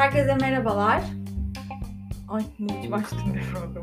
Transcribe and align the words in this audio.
Herkese 0.00 0.34
merhabalar. 0.34 1.02
Ay 2.28 2.42
ne 2.58 2.82
bir 2.82 3.42
programı. 3.52 3.82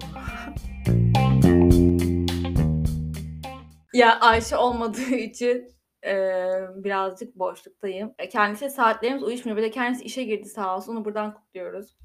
ya 3.94 4.20
Ayşe 4.20 4.58
olmadığı 4.58 5.16
için 5.16 5.68
e, 6.06 6.14
birazcık 6.76 7.36
boşluktayım. 7.36 8.14
E, 8.20 8.30
kendisi 8.30 8.70
saatlerimiz 8.70 9.23
uyuşmuyor. 9.23 9.58
Bir 9.58 9.64
de 9.64 9.72
kendisi 9.72 10.04
işe 10.04 10.23
girdi 10.23 10.50
sağ 10.50 10.76
olsun. 10.76 10.95
Onu 10.95 11.05
buradan 11.05 11.34
kutluyoruz. 11.34 11.98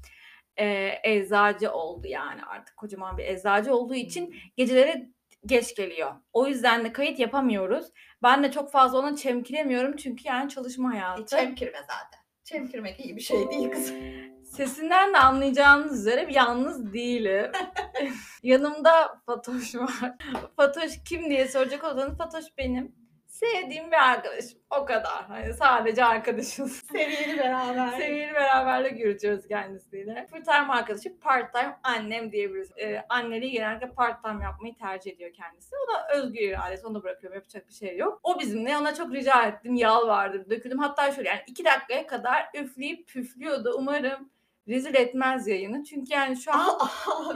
E, 0.57 0.91
eczacı 1.03 1.71
oldu 1.71 2.07
yani 2.07 2.43
artık 2.43 2.77
kocaman 2.77 3.17
bir 3.17 3.25
eczacı 3.25 3.75
olduğu 3.75 3.95
için 3.95 4.35
geceleri 4.57 5.09
geç 5.45 5.75
geliyor. 5.75 6.11
O 6.33 6.47
yüzden 6.47 6.85
de 6.85 6.93
kayıt 6.93 7.19
yapamıyoruz. 7.19 7.85
Ben 8.23 8.43
de 8.43 8.51
çok 8.51 8.71
fazla 8.71 8.97
ona 8.99 9.15
çemkiremiyorum 9.15 9.95
çünkü 9.95 10.27
yani 10.27 10.49
çalışma 10.49 10.93
hayatı. 10.93 11.25
Çemkirme 11.25 11.79
zaten. 11.81 12.22
Çemkirmek 12.43 12.99
iyi 12.99 13.15
bir 13.15 13.21
şey 13.21 13.49
değil 13.51 13.71
kızım. 13.71 13.95
Sesinden 14.43 15.13
de 15.13 15.17
anlayacağınız 15.17 15.99
üzere 15.99 16.27
bir 16.27 16.33
yalnız 16.33 16.93
değilim. 16.93 17.51
Yanımda 18.43 19.21
Fatoş 19.25 19.75
var. 19.75 20.15
Fatoş 20.55 20.91
kim 21.05 21.29
diye 21.29 21.47
soracak 21.47 21.83
olsanız 21.83 22.17
Fatoş 22.17 22.45
benim 22.57 22.95
sevdiğim 23.43 23.91
bir 23.91 24.11
arkadaşım. 24.11 24.59
O 24.69 24.85
kadar. 24.85 25.25
Hani 25.27 25.53
sadece 25.53 26.05
arkadaşız. 26.05 26.83
Seviyeli 26.91 27.37
beraber. 27.37 27.97
Seviyeli 27.97 28.33
beraberlik 28.33 28.99
yürütüyoruz 28.99 29.47
kendisiyle. 29.47 30.27
Full 30.31 30.43
time 30.43 30.73
arkadaşı, 30.73 31.19
part 31.19 31.53
time 31.53 31.79
annem 31.83 32.31
diyebiliriz. 32.31 32.71
Ee, 32.77 33.05
anneliği 33.09 33.51
genellikle 33.51 33.91
part 33.91 34.23
time 34.23 34.43
yapmayı 34.43 34.75
tercih 34.75 35.11
ediyor 35.11 35.33
kendisi. 35.33 35.75
O 35.75 35.93
da 35.93 36.07
özgür 36.17 36.41
iradesi. 36.41 36.87
Onu 36.87 36.95
da 36.95 37.03
bırakıyorum. 37.03 37.35
Yapacak 37.35 37.67
bir 37.67 37.73
şey 37.73 37.97
yok. 37.97 38.19
O 38.23 38.39
bizimle. 38.39 38.77
Ona 38.77 38.95
çok 38.95 39.13
rica 39.13 39.43
ettim. 39.43 39.75
Yalvardım. 39.75 40.49
Döküldüm. 40.49 40.79
Hatta 40.79 41.11
şöyle 41.11 41.29
yani 41.29 41.41
iki 41.47 41.65
dakikaya 41.65 42.07
kadar 42.07 42.49
üfleyip 42.53 43.07
püflüyordu. 43.07 43.75
Umarım 43.77 44.29
rezil 44.67 44.95
etmez 44.95 45.47
yayını. 45.47 45.83
Çünkü 45.83 46.13
yani 46.13 46.37
şu 46.37 46.53
an 46.53 46.79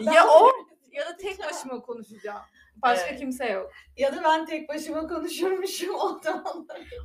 ya 0.13 0.27
o 0.27 0.51
ya 0.91 1.05
da 1.05 1.17
tek 1.17 1.39
başıma 1.39 1.81
konuşacağım. 1.81 2.41
Başka 2.81 3.07
Evet. 3.07 3.19
kimse 3.19 3.45
yok. 3.49 3.71
ya 3.97 4.15
da 4.15 4.23
ben 4.23 4.45
tek 4.45 4.69
başıma 4.69 5.07
konuşurmuşum 5.07 5.95
o 5.95 6.23
da 6.23 6.43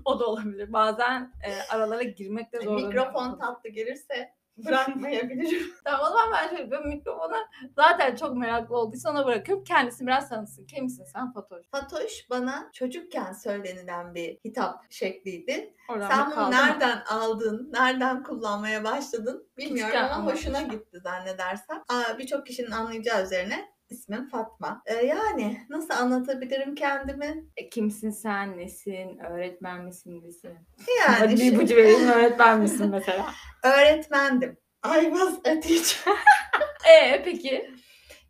O 0.05 0.21
da 0.21 0.27
olabilir. 0.27 0.73
Bazen 0.73 1.33
e, 1.47 1.75
aralara 1.75 2.03
girmekte 2.03 2.61
zorlanıyorum. 2.61 2.89
Mikrofon 2.97 3.39
tatlı 3.39 3.71
gelirse 3.71 4.35
bırakmayabilirim. 4.57 5.73
Tamam 5.85 6.01
o 6.07 6.11
zaman 6.11 6.33
ben 6.33 6.49
şöyle 6.49 6.63
yapıyorum. 6.63 6.89
Mikrofona 6.89 7.37
zaten 7.77 8.17
çok 8.17 8.37
meraklı 8.37 8.77
olduysa 8.77 9.11
ona 9.11 9.27
bırakıyorum. 9.27 9.65
Kendisi 9.65 10.07
biraz 10.07 10.29
tanısın. 10.29 10.67
Kimsin 10.67 11.05
sen 11.05 11.33
Fatoş? 11.33 11.67
Fatoş 11.71 12.27
bana 12.31 12.71
çocukken 12.73 13.33
söylenilen 13.33 14.15
bir 14.15 14.39
hitap 14.45 14.93
şekliydi. 14.93 15.75
Oradan 15.91 16.09
Sen 16.09 16.27
bunu 16.27 16.35
kaldı 16.35 16.57
mı? 16.57 16.63
nereden 16.63 17.03
aldın, 17.11 17.69
nereden 17.73 18.23
kullanmaya 18.23 18.85
başladın 18.85 19.49
bilmiyorum 19.57 19.93
Küçükken 19.93 20.09
ama 20.13 20.33
hoşuna 20.33 20.63
gitti 20.63 21.01
zannedersem. 21.03 21.83
Birçok 22.19 22.47
kişinin 22.47 22.71
anlayacağı 22.71 23.23
üzerine 23.25 23.72
ismim 23.93 24.29
Fatma. 24.29 24.83
Ee, 24.87 24.95
yani 25.07 25.61
nasıl 25.71 25.95
anlatabilirim 25.95 26.75
kendimi? 26.75 27.45
E, 27.57 27.69
kimsin 27.69 28.11
sen? 28.11 28.59
Nesin? 28.59 29.19
Öğretmen 29.19 29.85
misin? 29.85 30.23
Nesin? 30.25 30.51
Yani 30.99 31.17
Hadi 31.19 31.37
bir 31.37 31.53
ipucu 31.53 31.77
vereyim. 31.77 32.09
Öğretmen 32.09 32.61
misin 32.61 32.91
mesela? 32.91 33.31
öğretmendim. 33.65 34.57
I 34.87 35.03
was 35.03 35.35
a 35.39 35.61
teacher. 35.61 36.15
Ee 36.93 37.23
peki? 37.25 37.71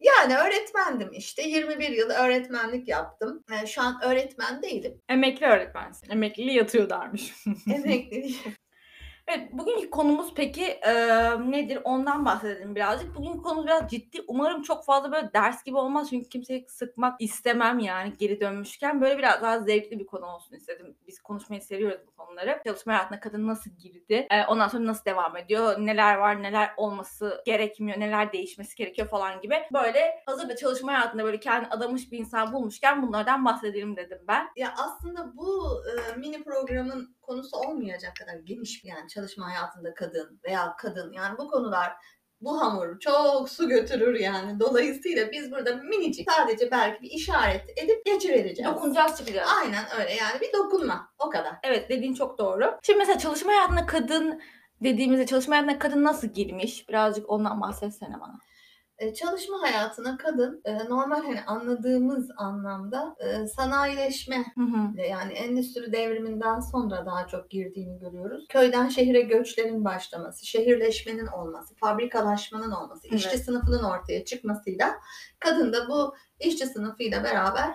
Yani 0.00 0.36
öğretmendim 0.36 1.10
işte. 1.12 1.42
21 1.42 1.88
yıl 1.88 2.10
öğretmenlik 2.10 2.88
yaptım. 2.88 3.44
Ee, 3.52 3.66
şu 3.66 3.82
an 3.82 4.00
öğretmen 4.04 4.62
değilim. 4.62 5.00
Emekli 5.08 5.46
öğretmensin. 5.46 6.10
Emekliliği 6.10 6.56
yatıyor 6.56 6.90
dermiş. 6.90 7.32
Emekli. 7.74 8.34
Evet, 9.28 9.52
bugünkü 9.52 9.90
konumuz 9.90 10.32
peki 10.34 10.64
e, 10.64 10.92
nedir? 11.50 11.78
Ondan 11.84 12.24
bahsedelim 12.24 12.74
birazcık. 12.74 13.16
Bugünkü 13.16 13.42
konumuz 13.42 13.66
biraz 13.66 13.90
ciddi. 13.90 14.18
Umarım 14.28 14.62
çok 14.62 14.84
fazla 14.84 15.12
böyle 15.12 15.32
ders 15.34 15.64
gibi 15.64 15.76
olmaz. 15.76 16.10
Çünkü 16.10 16.28
kimseyi 16.28 16.66
sıkmak 16.68 17.20
istemem 17.20 17.78
yani 17.78 18.12
geri 18.18 18.40
dönmüşken. 18.40 19.00
Böyle 19.00 19.18
biraz 19.18 19.42
daha 19.42 19.60
zevkli 19.60 19.98
bir 19.98 20.06
konu 20.06 20.26
olsun 20.26 20.56
istedim. 20.56 20.96
Biz 21.06 21.18
konuşmayı 21.22 21.62
seviyoruz 21.62 22.00
bu 22.06 22.16
konuları. 22.16 22.60
Çalışma 22.66 22.92
hayatına 22.92 23.20
kadın 23.20 23.46
nasıl 23.46 23.70
girdi? 23.70 24.26
E, 24.30 24.44
ondan 24.46 24.68
sonra 24.68 24.86
nasıl 24.86 25.04
devam 25.04 25.36
ediyor? 25.36 25.74
Neler 25.78 26.14
var, 26.14 26.42
neler 26.42 26.70
olması 26.76 27.42
gerekmiyor, 27.46 28.00
neler 28.00 28.32
değişmesi 28.32 28.76
gerekiyor 28.76 29.08
falan 29.08 29.40
gibi. 29.40 29.56
Böyle 29.72 30.22
hazırda 30.26 30.56
çalışma 30.56 30.92
hayatında 30.92 31.24
böyle 31.24 31.40
kendi 31.40 31.66
adamış 31.66 32.12
bir 32.12 32.18
insan 32.18 32.52
bulmuşken 32.52 33.02
bunlardan 33.06 33.44
bahsedelim 33.44 33.96
dedim 33.96 34.18
ben. 34.28 34.48
Ya 34.56 34.74
aslında 34.76 35.36
bu 35.36 35.80
e, 35.86 36.16
mini 36.16 36.44
programın 36.44 37.16
konusu 37.22 37.56
olmayacak 37.56 38.12
kadar 38.16 38.34
geniş 38.34 38.84
yani 38.84 39.08
çalışma 39.08 39.46
hayatında 39.46 39.94
kadın 39.94 40.40
veya 40.44 40.76
kadın 40.78 41.12
yani 41.12 41.38
bu 41.38 41.48
konular 41.48 41.92
bu 42.42 42.60
hamur 42.60 42.98
çok 42.98 43.48
su 43.48 43.68
götürür 43.68 44.20
yani. 44.20 44.60
Dolayısıyla 44.60 45.32
biz 45.32 45.52
burada 45.52 45.76
minicik 45.76 46.30
sadece 46.32 46.70
belki 46.70 47.02
bir 47.02 47.10
işaret 47.10 47.64
edip 47.76 48.06
geçivereceğiz. 48.06 48.74
Dokunacağız 48.74 49.18
çıkacağız. 49.18 49.48
Aynen 49.62 49.84
öyle 50.00 50.14
yani 50.14 50.40
bir 50.40 50.52
dokunma 50.52 51.08
o 51.18 51.30
kadar. 51.30 51.52
Evet 51.62 51.90
dediğin 51.90 52.14
çok 52.14 52.38
doğru. 52.38 52.78
Şimdi 52.82 52.98
mesela 52.98 53.18
çalışma 53.18 53.52
hayatına 53.52 53.86
kadın 53.86 54.42
dediğimizde 54.82 55.26
çalışma 55.26 55.54
hayatına 55.54 55.78
kadın 55.78 56.04
nasıl 56.04 56.28
girmiş? 56.28 56.88
Birazcık 56.88 57.30
ondan 57.30 57.60
bahsetsene 57.60 58.20
bana. 58.20 58.38
E, 59.02 59.14
çalışma 59.14 59.62
hayatına 59.62 60.16
kadın 60.16 60.62
e, 60.64 60.78
normal 60.78 61.22
hani 61.22 61.42
anladığımız 61.46 62.30
anlamda 62.36 63.16
e, 63.18 63.46
sanayileşme 63.46 64.36
Hı 64.54 64.60
hı. 64.60 65.00
yani 65.08 65.32
endüstri 65.32 65.92
devriminden 65.92 66.60
sonra 66.60 67.06
daha 67.06 67.26
çok 67.26 67.50
girdiğini 67.50 67.98
görüyoruz. 67.98 68.46
Köyden 68.48 68.88
şehire 68.88 69.20
göçlerin 69.20 69.84
başlaması, 69.84 70.46
şehirleşmenin 70.46 71.26
olması, 71.26 71.74
fabrikalaşmanın 71.74 72.70
olması, 72.70 73.08
Evet. 73.10 73.20
işçi 73.20 73.38
sınıfının 73.38 73.82
ortaya 73.82 74.24
çıkmasıyla 74.24 74.94
kadın 75.38 75.72
da 75.72 75.88
bu 75.88 76.14
işçi 76.40 76.66
sınıfıyla 76.66 77.24
beraber 77.24 77.70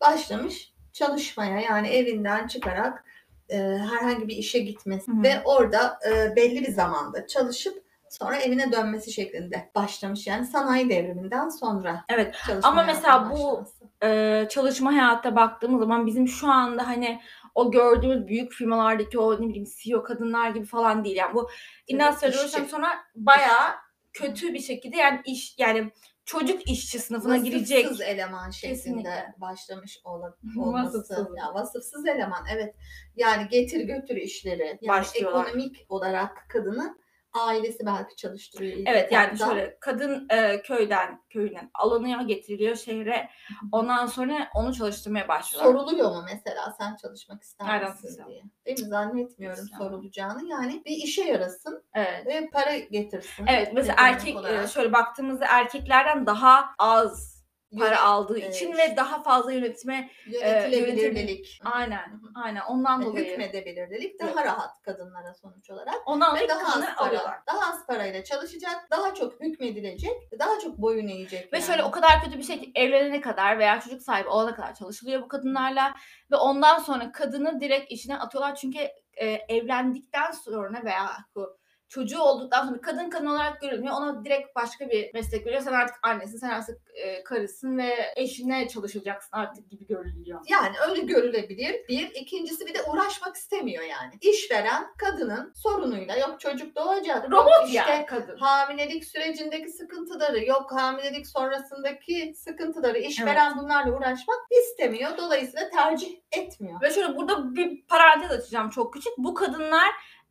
başlamış 0.00 0.74
çalışmaya 0.92 1.60
yani 1.60 1.88
evinden 1.88 2.46
çıkarak 2.46 3.04
e, 3.48 3.58
herhangi 3.58 4.28
bir 4.28 4.36
işe 4.36 4.58
gitmesi 4.58 5.12
Hı 5.12 5.16
hı. 5.16 5.22
ve 5.22 5.42
orada 5.44 5.98
e, 6.10 6.36
belli 6.36 6.60
bir 6.66 6.72
zamanda 6.72 7.26
çalışıp 7.26 7.87
sonra 8.10 8.36
evine 8.36 8.72
dönmesi 8.72 9.12
şeklinde 9.12 9.70
başlamış. 9.74 10.26
Yani 10.26 10.46
sanayi 10.46 10.88
devriminden 10.90 11.48
sonra 11.48 12.04
Evet. 12.08 12.34
Ama 12.62 12.82
mesela 12.82 13.30
bu-. 13.30 13.64
Ee, 14.04 14.46
çalışma 14.50 14.92
hayatta 14.92 15.36
baktığımız 15.36 15.80
zaman 15.80 16.06
bizim 16.06 16.28
şu 16.28 16.48
anda 16.48 16.86
hani 16.86 17.20
o 17.54 17.70
gördüğümüz 17.70 18.26
büyük 18.28 18.52
firmalardaki 18.52 19.18
o 19.18 19.34
ne 19.34 19.48
bileyim 19.48 19.66
CEO 19.82 20.02
kadınlar 20.02 20.50
gibi 20.50 20.64
falan 20.66 21.04
değil. 21.04 21.16
Yani 21.16 21.34
bu 21.34 21.50
işçi. 21.88 22.32
Revolution 22.32 22.64
sonra 22.64 22.88
bayağı 23.14 23.74
kötü 24.12 24.54
bir 24.54 24.60
şekilde 24.60 24.96
yani 24.96 25.20
iş 25.24 25.54
yani 25.58 25.90
çocuk 26.24 26.70
işçi 26.70 26.98
sınıfına 26.98 27.36
girecek. 27.36 27.84
vasıfsız 27.84 28.06
eleman 28.06 28.50
şeklinde 28.50 28.74
Kesinlikle. 28.76 29.34
başlamış 29.36 29.98
ol- 30.04 30.22
olması. 30.58 30.98
Vasıfsız. 30.98 31.26
ya 31.38 31.54
vasıfsız 31.54 32.06
eleman 32.06 32.44
evet. 32.54 32.74
Yani 33.16 33.48
getir 33.48 33.80
götür 33.80 34.16
işleri. 34.16 34.78
Yani 34.82 34.98
Başlıyorlar. 34.98 35.44
ekonomik 35.46 35.86
olarak 35.88 36.46
kadını 36.48 36.98
ailesi 37.40 37.86
belki 37.86 38.16
çalıştırıyor. 38.16 38.78
Evet 38.86 39.12
yani 39.12 39.26
etapta. 39.26 39.46
şöyle 39.46 39.76
kadın 39.80 40.28
e, 40.30 40.62
köyden 40.62 41.22
köyünden 41.30 41.70
alınıyor 41.74 42.20
getiriliyor 42.20 42.76
şehre 42.76 43.28
ondan 43.72 44.06
sonra 44.06 44.48
onu 44.54 44.74
çalıştırmaya 44.74 45.28
başlıyorlar. 45.28 45.80
Soruluyor 45.80 46.10
mu 46.10 46.24
mesela 46.32 46.74
sen 46.78 46.96
çalışmak 46.96 47.42
ister 47.42 47.88
misin 47.88 48.24
diye. 48.28 48.42
Değil 48.66 48.80
mi? 48.80 48.88
Zannetmiyorum 48.88 49.64
Hiç 49.66 49.76
sorulacağını. 49.76 50.48
Yani 50.50 50.82
bir 50.84 50.96
işe 50.96 51.24
yarasın 51.24 51.84
Evet. 51.94 52.26
ve 52.26 52.50
para 52.52 52.78
getirsin. 52.78 53.46
Evet 53.48 53.72
mesela 53.74 53.94
erkek 53.98 54.34
e, 54.34 54.38
olarak. 54.38 54.68
şöyle 54.68 54.92
baktığımızda 54.92 55.46
erkeklerden 55.48 56.26
daha 56.26 56.64
az 56.78 57.37
para 57.78 57.88
Yönet- 57.88 58.00
aldığı 58.00 58.38
evet. 58.40 58.54
için 58.56 58.76
ve 58.76 58.96
daha 58.96 59.22
fazla 59.22 59.52
yönetime 59.52 60.10
yönetilebilirlik. 60.26 61.60
aynen 61.64 62.08
Hı 62.10 62.14
hı. 62.14 62.30
aynen 62.44 62.60
ondan 62.60 63.00
Ve 63.00 63.04
dolayı 63.04 63.30
hükmedebilirlik 63.30 64.20
daha 64.20 64.30
Evet. 64.30 64.44
rahat 64.44 64.82
kadınlara 64.82 65.34
sonuç 65.34 65.70
olarak. 65.70 65.94
ondan 66.06 66.36
Ve 66.36 66.48
daha 66.48 66.58
az 66.66 66.72
kadınları 66.72 66.98
alıyorlar. 66.98 67.44
para, 67.44 67.56
daha 67.56 67.70
az 67.72 67.86
parayla 67.86 68.24
çalışacak, 68.24 68.86
daha 68.90 69.14
çok 69.14 69.40
hükmedilecek, 69.40 70.38
daha 70.38 70.58
çok 70.58 70.78
boyun 70.78 71.08
eğecek. 71.08 71.52
Ve 71.52 71.56
yani. 71.56 71.66
şöyle 71.66 71.82
o 71.84 71.90
kadar 71.90 72.24
kötü 72.24 72.38
bir 72.38 72.42
şey 72.42 72.60
ki 72.60 72.72
evlenene 72.74 73.20
kadar 73.20 73.58
veya 73.58 73.80
çocuk 73.80 74.02
sahibi 74.02 74.28
olana 74.28 74.54
kadar 74.54 74.74
çalışılıyor 74.74 75.22
bu 75.22 75.28
kadınlarla 75.28 75.94
ve 76.30 76.36
ondan 76.36 76.78
sonra 76.78 77.12
kadını 77.12 77.60
direkt 77.60 77.92
işine 77.92 78.18
atıyorlar 78.18 78.54
çünkü 78.54 78.78
e, 79.16 79.26
evlendikten 79.48 80.30
sonra 80.30 80.84
veya 80.84 81.10
bu 81.34 81.58
çocuğu 81.88 82.20
olduktan 82.20 82.66
sonra 82.66 82.80
kadın 82.80 83.10
kadın 83.10 83.26
olarak 83.26 83.60
görülmüyor. 83.60 83.94
Ona 83.94 84.24
direkt 84.24 84.56
başka 84.56 84.90
bir 84.90 85.14
meslek 85.14 85.46
veriyor. 85.46 85.62
Sen 85.62 85.72
artık 85.72 85.96
annesin, 86.02 86.38
sen 86.38 86.50
artık 86.50 86.80
e, 86.94 87.24
karısın 87.24 87.78
ve 87.78 87.94
eşine 88.16 88.68
çalışacaksın 88.68 89.30
artık 89.32 89.70
gibi 89.70 89.86
görülüyor. 89.86 90.40
Yani 90.48 90.76
öyle 90.88 91.00
görülebilir. 91.00 91.88
Bir. 91.88 92.10
ikincisi 92.10 92.66
bir 92.66 92.74
de 92.74 92.82
uğraşmak 92.82 93.36
istemiyor 93.36 93.84
yani. 93.84 94.12
İşveren 94.20 94.86
kadının 94.98 95.52
sorunuyla 95.54 96.16
yok 96.16 96.40
çocuk 96.40 96.76
doğacak. 96.76 97.22
yok 97.22 97.32
Robot 97.32 97.66
işte 97.66 97.78
yani 97.78 98.06
kadın. 98.06 98.36
hamilelik 98.36 99.04
sürecindeki 99.04 99.70
sıkıntıları, 99.70 100.44
yok 100.44 100.72
hamilelik 100.72 101.26
sonrasındaki 101.26 102.34
sıkıntıları 102.36 102.98
işveren 102.98 103.58
bunlarla 103.58 103.96
uğraşmak 103.96 104.38
istemiyor. 104.50 105.10
Dolayısıyla 105.18 105.70
tercih 105.70 106.16
etmiyor. 106.32 106.82
Ve 106.82 106.90
şöyle 106.90 107.16
burada 107.16 107.54
bir 107.56 107.82
parantez 107.82 108.30
açacağım 108.30 108.70
çok 108.70 108.94
küçük. 108.94 109.12
Bu 109.18 109.34
kadınlar 109.34 109.88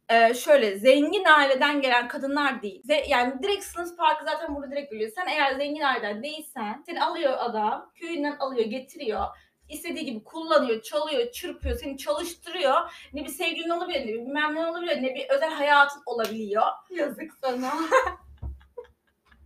e, 0.09 0.33
şöyle 0.33 0.77
zengin 0.79 1.25
aileden 1.25 1.81
gelen 1.81 2.07
kadınlar 2.07 2.61
değil. 2.61 2.83
Ze- 2.83 3.09
yani 3.09 3.43
direkt 3.43 3.63
sınıf 3.63 3.97
farkı 3.97 4.25
zaten 4.25 4.55
burada 4.55 4.71
direkt 4.71 4.91
biliyor. 4.91 5.11
Sen 5.15 5.27
eğer 5.27 5.55
zengin 5.55 5.81
aileden 5.81 6.23
değilsen 6.23 6.83
seni 6.85 7.03
alıyor 7.03 7.33
adam 7.39 7.91
köyünden 7.95 8.35
alıyor 8.39 8.65
getiriyor. 8.65 9.25
istediği 9.69 10.05
gibi 10.05 10.23
kullanıyor, 10.23 10.81
çalıyor, 10.81 11.31
çırpıyor, 11.31 11.75
seni 11.77 11.97
çalıştırıyor. 11.97 12.91
Ne 13.13 13.23
bir 13.23 13.29
sevgilin 13.29 13.69
olabiliyor, 13.69 14.05
ne 14.05 14.07
bir 14.07 14.13
bilmem 14.25 14.55
ne 14.55 14.65
olabiliyor, 14.65 14.97
ne 14.97 15.15
bir 15.15 15.29
özel 15.29 15.49
hayatın 15.53 16.01
olabiliyor. 16.05 16.63
Yazık 16.89 17.33
sana. 17.41 17.73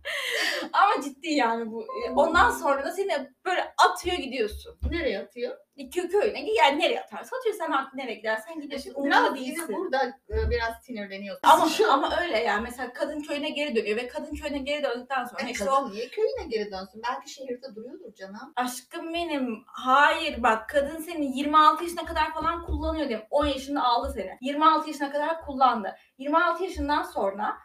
Ama 0.72 1.02
ciddi 1.04 1.28
yani 1.28 1.70
bu. 1.72 1.86
Ondan 2.16 2.50
sonra 2.50 2.84
da 2.84 2.90
seni 2.92 3.30
böyle 3.44 3.74
atıyor 3.88 4.16
gidiyorsun. 4.16 4.78
Nereye 4.90 5.20
atıyor? 5.20 5.56
Kö 5.94 6.08
köyüne 6.08 6.52
yani 6.54 6.78
nereye 6.78 7.00
atarsa 7.00 7.36
atıyor 7.36 7.54
sen 7.54 7.70
artık 7.70 7.94
nereye 7.94 8.14
gidersen 8.14 8.60
gidiyorsun. 8.60 8.92
Umurunda 8.94 9.34
Biraz 9.34 9.46
yine 9.46 9.56
değilsin. 9.56 9.76
burada 9.76 10.04
e, 10.06 10.50
biraz 10.50 10.82
sinirleniyorsun. 10.82 11.48
Ama 11.48 11.68
ama 11.92 12.20
öyle 12.20 12.38
yani 12.38 12.62
mesela 12.62 12.92
kadın 12.92 13.20
köyüne 13.22 13.50
geri 13.50 13.76
dönüyor 13.76 13.96
ve 13.96 14.08
kadın 14.08 14.34
köyüne 14.34 14.58
geri 14.58 14.82
döndükten 14.82 15.24
sonra 15.24 15.42
E, 15.48 15.50
işte 15.50 15.64
kadın 15.64 15.76
o 15.76 15.90
niye 15.90 16.08
köyüne 16.08 16.44
geri 16.48 16.70
dönsün? 16.70 17.02
Belki 17.10 17.30
şehirde 17.30 17.74
duruyordur 17.74 18.14
canım. 18.14 18.52
aşkım 18.56 19.14
benim 19.14 19.64
hayır 19.66 20.42
bak 20.42 20.68
kadın 20.68 20.96
seni 20.96 21.38
26 21.38 21.84
yaşına 21.84 22.04
kadar 22.04 22.34
falan 22.34 22.62
kullanıyor 22.66 23.08
diyelim. 23.08 23.26
10 23.30 23.46
yaşında 23.46 23.82
aldı 23.82 24.12
seni. 24.14 24.38
26 24.40 24.88
yaşına 24.88 25.12
kadar 25.12 25.40
kullandı. 25.40 25.96
26 26.18 26.64
yaşından 26.64 27.02
sonra 27.02 27.56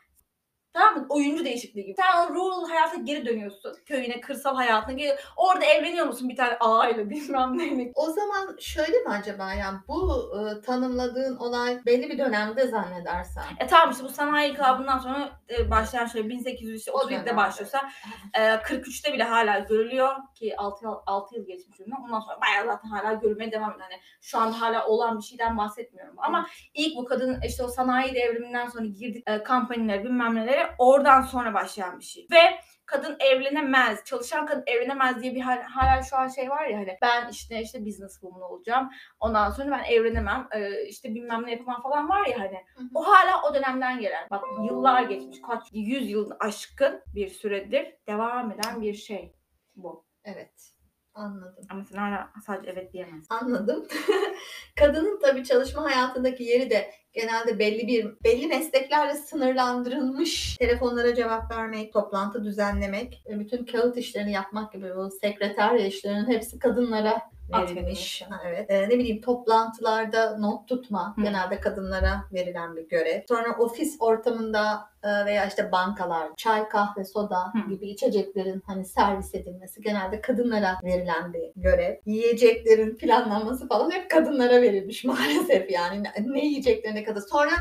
Tamam 0.77 0.95
mı? 0.95 1.05
Oyuncu 1.09 1.45
değişikliği 1.45 1.85
gibi. 1.85 1.95
Sen 1.97 2.25
o 2.25 2.33
rural 2.33 2.69
hayata 2.69 2.95
geri 2.95 3.25
dönüyorsun. 3.25 3.75
Köyüne, 3.85 4.21
kırsal 4.21 4.55
hayatına 4.55 4.93
geri. 4.93 5.17
Orada 5.37 5.65
evleniyor 5.65 6.05
musun 6.05 6.29
bir 6.29 6.35
tane 6.35 6.57
ağayla 6.59 7.09
bilmem 7.09 7.57
neyle. 7.57 7.91
O 7.95 8.11
zaman 8.11 8.57
şöyle 8.59 8.97
mi 8.97 9.09
acaba 9.09 9.53
yani 9.53 9.77
bu 9.87 10.31
e, 10.35 10.61
tanımladığın 10.61 11.37
olay 11.37 11.85
belli 11.85 12.09
bir 12.09 12.17
dönemde 12.17 12.67
zannedersen. 12.67 13.43
E 13.59 13.67
tamam 13.67 13.91
işte 13.91 14.03
bu 14.03 14.09
sanayi 14.09 14.51
inkılabından 14.51 14.97
sonra 14.97 15.29
e, 15.49 15.71
başlayan 15.71 16.05
şey 16.05 16.21
1837'de 16.21 17.09
dönemde. 17.09 17.37
başlıyorsa 17.37 17.89
e, 18.33 18.41
43'te 18.41 19.13
bile 19.13 19.23
hala 19.23 19.59
görülüyor 19.59 20.15
ki 20.35 20.57
6 20.57 20.85
yıl, 20.85 20.95
6 21.05 21.35
yıl 21.35 21.45
geçmiş 21.47 21.81
ondan. 21.81 22.03
Ondan 22.03 22.19
sonra 22.19 22.41
bayağı 22.41 22.65
zaten 22.65 22.89
hala 22.89 23.13
görülmeye 23.13 23.51
devam 23.51 23.71
ediyor. 23.71 23.87
Hani 23.89 24.01
şu 24.21 24.37
anda 24.37 24.61
hala 24.61 24.87
olan 24.87 25.17
bir 25.17 25.23
şeyden 25.23 25.57
bahsetmiyorum. 25.57 26.15
Ama 26.17 26.47
ilk 26.73 26.97
bu 26.97 27.05
kadın 27.05 27.41
işte 27.47 27.63
o 27.63 27.67
sanayi 27.67 28.15
devriminden 28.15 28.67
sonra 28.67 28.85
girdik 28.85 29.23
e, 29.29 29.43
kampanyaları 29.43 30.03
bilmem 30.03 30.35
neleri 30.35 30.66
oradan 30.77 31.21
sonra 31.21 31.53
başlayan 31.53 31.99
bir 31.99 32.03
şey. 32.03 32.27
Ve 32.31 32.59
kadın 32.85 33.17
evlenemez, 33.19 34.03
çalışan 34.03 34.45
kadın 34.45 34.63
evlenemez 34.67 35.21
diye 35.21 35.35
bir 35.35 35.41
hal, 35.41 35.61
hala 35.61 36.03
şu 36.03 36.17
an 36.17 36.27
şey 36.27 36.49
var 36.49 36.65
ya 36.65 36.77
hani 36.77 36.97
ben 37.01 37.29
işte 37.29 37.61
işte 37.61 37.85
business 37.85 38.13
woman 38.13 38.41
olacağım. 38.41 38.89
Ondan 39.19 39.49
sonra 39.49 39.71
ben 39.71 39.83
evlenemem, 39.83 40.47
e, 40.51 40.85
işte 40.85 41.15
bilmem 41.15 41.45
ne 41.45 41.51
yapamam 41.51 41.81
falan 41.81 42.09
var 42.09 42.25
ya 42.27 42.39
hani. 42.39 42.57
Hı 42.75 42.83
hı. 42.83 42.87
O 42.95 43.07
hala 43.07 43.41
o 43.49 43.53
dönemden 43.53 43.99
gelen. 43.99 44.27
Bak 44.31 44.43
yıllar 44.65 45.03
geçmiş. 45.03 45.41
Kaç 45.41 45.67
yüz 45.73 46.09
yıl 46.09 46.31
aşkın 46.39 47.01
bir 47.15 47.27
süredir 47.27 47.95
devam 48.07 48.51
eden 48.51 48.81
bir 48.81 48.93
şey 48.93 49.33
bu. 49.75 50.05
Evet. 50.23 50.77
Anladım. 51.13 51.65
Ama 51.69 51.83
sen 51.83 51.97
hala 51.97 52.29
sadece 52.45 52.71
evet 52.71 52.93
diyemezsin. 52.93 53.35
Anladım. 53.35 53.87
Kadının 54.79 55.19
tabii 55.19 55.43
çalışma 55.43 55.83
hayatındaki 55.83 56.43
yeri 56.43 56.69
de 56.69 56.91
genelde 57.17 57.59
belli 57.59 57.87
bir 57.87 58.07
belli 58.23 58.47
mesleklerle 58.47 59.13
sınırlandırılmış. 59.13 60.57
Telefonlara 60.57 61.15
cevap 61.15 61.51
vermek, 61.51 61.93
toplantı 61.93 62.43
düzenlemek, 62.43 63.23
e, 63.29 63.39
bütün 63.39 63.65
kağıt 63.65 63.97
işlerini 63.97 64.31
yapmak 64.31 64.73
gibi 64.73 64.95
bu 64.95 65.11
sekreterya 65.11 65.85
işlerinin 65.85 66.27
hepsi 66.27 66.59
kadınlara 66.59 67.21
verilmiş. 67.53 68.23
Evet. 68.45 68.71
E, 68.71 68.89
ne 68.89 68.99
bileyim 68.99 69.21
toplantılarda 69.21 70.37
not 70.37 70.67
tutma 70.67 71.13
Hı. 71.17 71.21
genelde 71.21 71.59
kadınlara 71.59 72.23
verilen 72.33 72.75
bir 72.75 72.89
görev. 72.89 73.21
Sonra 73.27 73.55
ofis 73.59 73.97
ortamında 73.99 74.89
e, 75.03 75.25
veya 75.25 75.45
işte 75.45 75.71
bankalar, 75.71 76.29
çay, 76.37 76.69
kahve, 76.69 77.05
soda 77.05 77.53
Hı. 77.53 77.69
gibi 77.69 77.89
içeceklerin 77.89 78.63
hani 78.65 78.85
servis 78.85 79.35
edilmesi 79.35 79.81
genelde 79.81 80.21
kadınlara 80.21 80.77
verilen 80.83 81.33
bir 81.33 81.51
görev. 81.55 81.95
Yiyeceklerin 82.05 82.95
planlanması 82.95 83.67
falan 83.67 83.91
hep 83.91 84.09
kadınlara 84.09 84.61
verilmiş 84.61 85.03
maalesef 85.03 85.71
yani. 85.71 86.03
Ne, 86.03 86.11
ne 86.33 86.45
yiyeceklerine 86.45 87.03
kadar. 87.07 87.21
Sonra 87.21 87.51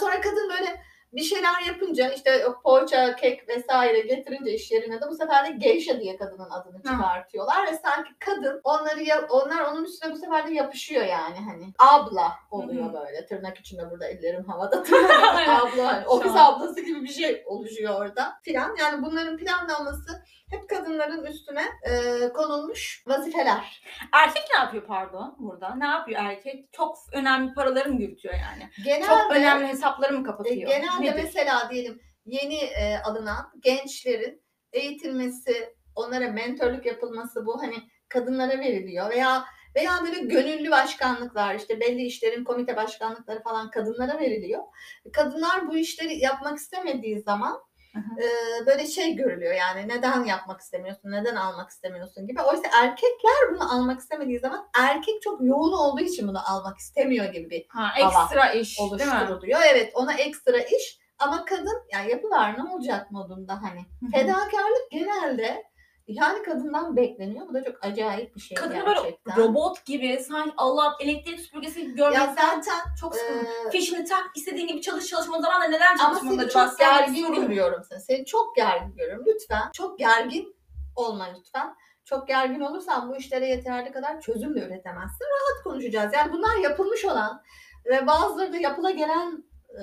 sonra 0.00 0.20
kadın 0.20 0.50
böyle 0.50 0.82
bir 1.16 1.22
şeyler 1.22 1.60
yapınca 1.66 2.08
işte 2.12 2.44
poğaça, 2.64 3.16
kek 3.16 3.48
vesaire 3.48 4.00
getirince 4.00 4.52
iş 4.54 4.70
yerine 4.70 5.00
de 5.00 5.04
bu 5.10 5.14
sefer 5.14 5.46
de 5.46 5.50
geisha 5.50 6.00
diye 6.00 6.16
kadının 6.16 6.50
adını 6.50 6.82
çıkartıyorlar 6.82 7.66
ve 7.66 7.74
sanki 7.84 8.10
kadın 8.18 8.60
onları 8.64 9.02
ya- 9.02 9.26
onlar 9.30 9.60
onun 9.60 9.84
üstüne 9.84 10.12
bu 10.12 10.16
sefer 10.16 10.46
de 10.46 10.54
yapışıyor 10.54 11.04
yani 11.04 11.36
hani 11.50 11.72
abla 11.78 12.32
oluyor 12.50 12.84
Hı 12.84 12.88
hı. 12.88 12.94
böyle 12.94 13.26
tırnak 13.26 13.58
içinde 13.58 13.90
burada 13.90 14.06
ellerim 14.08 14.44
havada 14.44 14.76
abla 15.62 15.86
hani 15.92 16.06
ofis 16.06 16.32
ablası 16.36 16.80
gibi 16.80 17.02
bir 17.02 17.08
şey 17.12 17.42
oluşuyor 17.46 18.00
orada 18.00 18.38
filan 18.42 18.76
yani 18.80 19.02
bunların 19.04 19.36
planlanması 19.36 20.22
hep 20.50 20.68
kadınların 20.68 21.24
üstüne 21.24 21.64
e, 21.82 21.92
konulmuş 22.32 23.04
vazifeler. 23.06 23.82
Erkek 24.12 24.42
ne 24.54 24.58
yapıyor 24.58 24.86
pardon 24.86 25.36
burada? 25.38 25.74
Ne 25.74 25.86
yapıyor 25.86 26.20
erkek? 26.24 26.72
Çok 26.72 26.96
önemli 27.12 27.54
paraları 27.54 27.92
mı 27.92 28.00
yürütüyor 28.02 28.34
yani? 28.34 28.70
Genelde 28.84 29.06
Çok 29.06 29.30
önemli 29.30 29.66
hesapları 29.66 30.12
mı 30.12 30.20
E, 30.20 30.22
kapatıyor? 30.22 30.68
genelde 30.70 31.05
Nedir? 31.10 31.22
mesela 31.22 31.70
diyelim 31.70 32.00
yeni 32.24 32.56
e, 32.56 32.98
alınan 32.98 33.52
gençlerin 33.60 34.42
eğitilmesi, 34.72 35.74
onlara 35.94 36.30
mentorluk 36.30 36.86
yapılması 36.86 37.46
bu 37.46 37.62
hani 37.62 37.76
kadınlara 38.08 38.58
veriliyor 38.58 39.10
veya 39.10 39.44
veya 39.76 39.90
böyle 40.04 40.20
gönüllü 40.20 40.70
başkanlıklar 40.70 41.54
işte 41.54 41.80
belli 41.80 42.02
işlerin 42.02 42.44
komite 42.44 42.76
başkanlıkları 42.76 43.42
falan 43.42 43.70
kadınlara 43.70 44.20
veriliyor. 44.20 44.62
Kadınlar 45.12 45.68
bu 45.68 45.76
işleri 45.76 46.18
yapmak 46.18 46.58
istemediği 46.58 47.20
zaman. 47.20 47.65
E, 47.98 48.66
böyle 48.66 48.86
şey 48.86 49.14
görülüyor 49.14 49.54
yani 49.54 49.88
neden 49.88 50.24
yapmak 50.24 50.60
istemiyorsun, 50.60 51.10
neden 51.10 51.36
almak 51.36 51.70
istemiyorsun 51.70 52.26
gibi. 52.26 52.40
Oysa 52.40 52.68
erkekler 52.82 53.54
bunu 53.54 53.74
almak 53.74 54.00
istemediği 54.00 54.38
zaman 54.38 54.68
erkek 54.78 55.22
çok 55.22 55.44
yoğun 55.44 55.72
olduğu 55.72 56.00
için 56.00 56.28
bunu 56.28 56.50
almak 56.50 56.78
istemiyor 56.78 57.32
gibi 57.32 57.50
bir 57.50 57.66
Ha, 57.68 57.88
ekstra 57.98 58.52
iş 58.52 58.80
oluşturuluyor. 58.80 59.60
Evet 59.72 59.92
ona 59.94 60.12
ekstra 60.12 60.58
iş 60.58 60.98
ama 61.18 61.44
kadın 61.44 61.82
yani 61.92 62.10
yapılar 62.10 62.58
ne 62.58 62.70
olacak 62.70 63.10
modunda 63.10 63.62
hani. 63.62 63.80
Hı 63.80 64.06
hı. 64.06 64.10
Fedakarlık 64.10 64.90
genelde 64.90 65.64
yani 66.08 66.42
kadından 66.42 66.96
bekleniyor. 66.96 67.48
Bu 67.48 67.54
da 67.54 67.64
çok 67.64 67.84
acayip 67.84 68.36
bir 68.36 68.40
şey 68.40 68.54
Kadını 68.54 68.86
böyle 68.86 69.00
gerçekten. 69.00 69.36
robot 69.36 69.84
gibi 69.84 70.18
sanki 70.28 70.54
Allah 70.56 70.96
elektrik 71.00 71.40
süpürgesi 71.40 71.80
gibi 71.86 72.00
ya 72.00 72.10
görmekten 72.10 72.34
zaten 72.60 72.94
çok 73.00 73.14
sıkıldım. 73.16 73.46
e, 73.68 73.70
Fişini 73.70 74.04
tak 74.04 74.30
istediğin 74.36 74.66
gibi 74.66 74.80
çalış 74.80 75.06
çalışma 75.06 75.40
zaman 75.40 75.62
da 75.62 75.64
neden 75.64 75.98
ama 75.98 76.20
seni 76.20 76.48
çok 76.48 76.78
gergin 76.78 77.34
görüyorum 77.34 77.82
seni. 77.88 78.00
Seni 78.00 78.24
çok 78.24 78.56
gergin 78.56 78.96
görüyorum. 78.96 79.24
Lütfen 79.26 79.70
çok 79.72 79.98
gergin 79.98 80.56
olma 80.96 81.28
lütfen. 81.38 81.74
Çok 82.04 82.28
gergin 82.28 82.60
olursan 82.60 83.08
bu 83.10 83.16
işlere 83.16 83.46
yeterli 83.48 83.92
kadar 83.92 84.20
çözüm 84.20 84.54
de 84.54 84.60
üretemezsin. 84.60 85.24
Rahat 85.24 85.62
konuşacağız. 85.64 86.12
Yani 86.14 86.32
bunlar 86.32 86.56
yapılmış 86.56 87.04
olan 87.04 87.42
ve 87.84 88.06
bazıları 88.06 88.52
da 88.52 88.56
yapıla 88.56 88.90
gelen 88.90 89.44
e, 89.70 89.82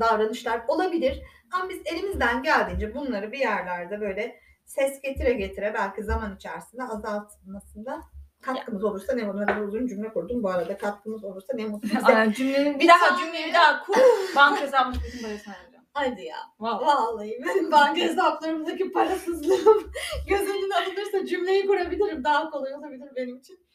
davranışlar 0.00 0.60
olabilir. 0.68 1.22
Ama 1.52 1.68
biz 1.68 1.80
elimizden 1.84 2.42
geldiğince 2.42 2.94
bunları 2.94 3.32
bir 3.32 3.38
yerlerde 3.38 4.00
böyle 4.00 4.40
ses 4.66 5.00
getire 5.02 5.32
getire 5.32 5.74
belki 5.74 6.02
zaman 6.02 6.36
içerisinde 6.36 6.82
azaltılmasında 6.82 8.00
katkımız 8.42 8.84
olursa 8.84 9.12
ne 9.14 9.22
mutlu. 9.22 9.40
Kadar 9.40 9.60
uzun 9.60 9.86
cümle 9.86 10.12
kurdum 10.12 10.42
bu 10.42 10.50
arada. 10.50 10.78
Katkımız 10.78 11.24
olursa 11.24 11.52
ne 11.54 11.66
mutlu. 11.66 11.88
Aynen, 12.04 12.32
cümlenin 12.32 12.80
bir 12.80 12.88
daha 12.88 13.16
cümleyi 13.18 13.46
bir 13.46 13.54
daha 13.54 13.84
kur. 13.84 13.94
Banka 14.36 14.60
hesabımda 14.60 14.98
bütün 15.06 15.22
parasını. 15.22 15.54
Hadi 15.92 16.22
ya. 16.24 16.36
Vallahi. 16.60 16.86
Vallahi 16.86 17.40
benim 17.46 17.72
banka 17.72 18.00
hesaplarımdaki 18.00 18.92
parasızlığım 18.92 19.92
göz 20.28 20.40
önüne 20.40 20.74
alınırsa 20.74 21.26
cümleyi 21.26 21.66
kurabilirim. 21.66 22.24
Daha 22.24 22.50
kolay 22.50 22.74
olabilir 22.74 23.08
benim 23.16 23.36
için. 23.36 23.66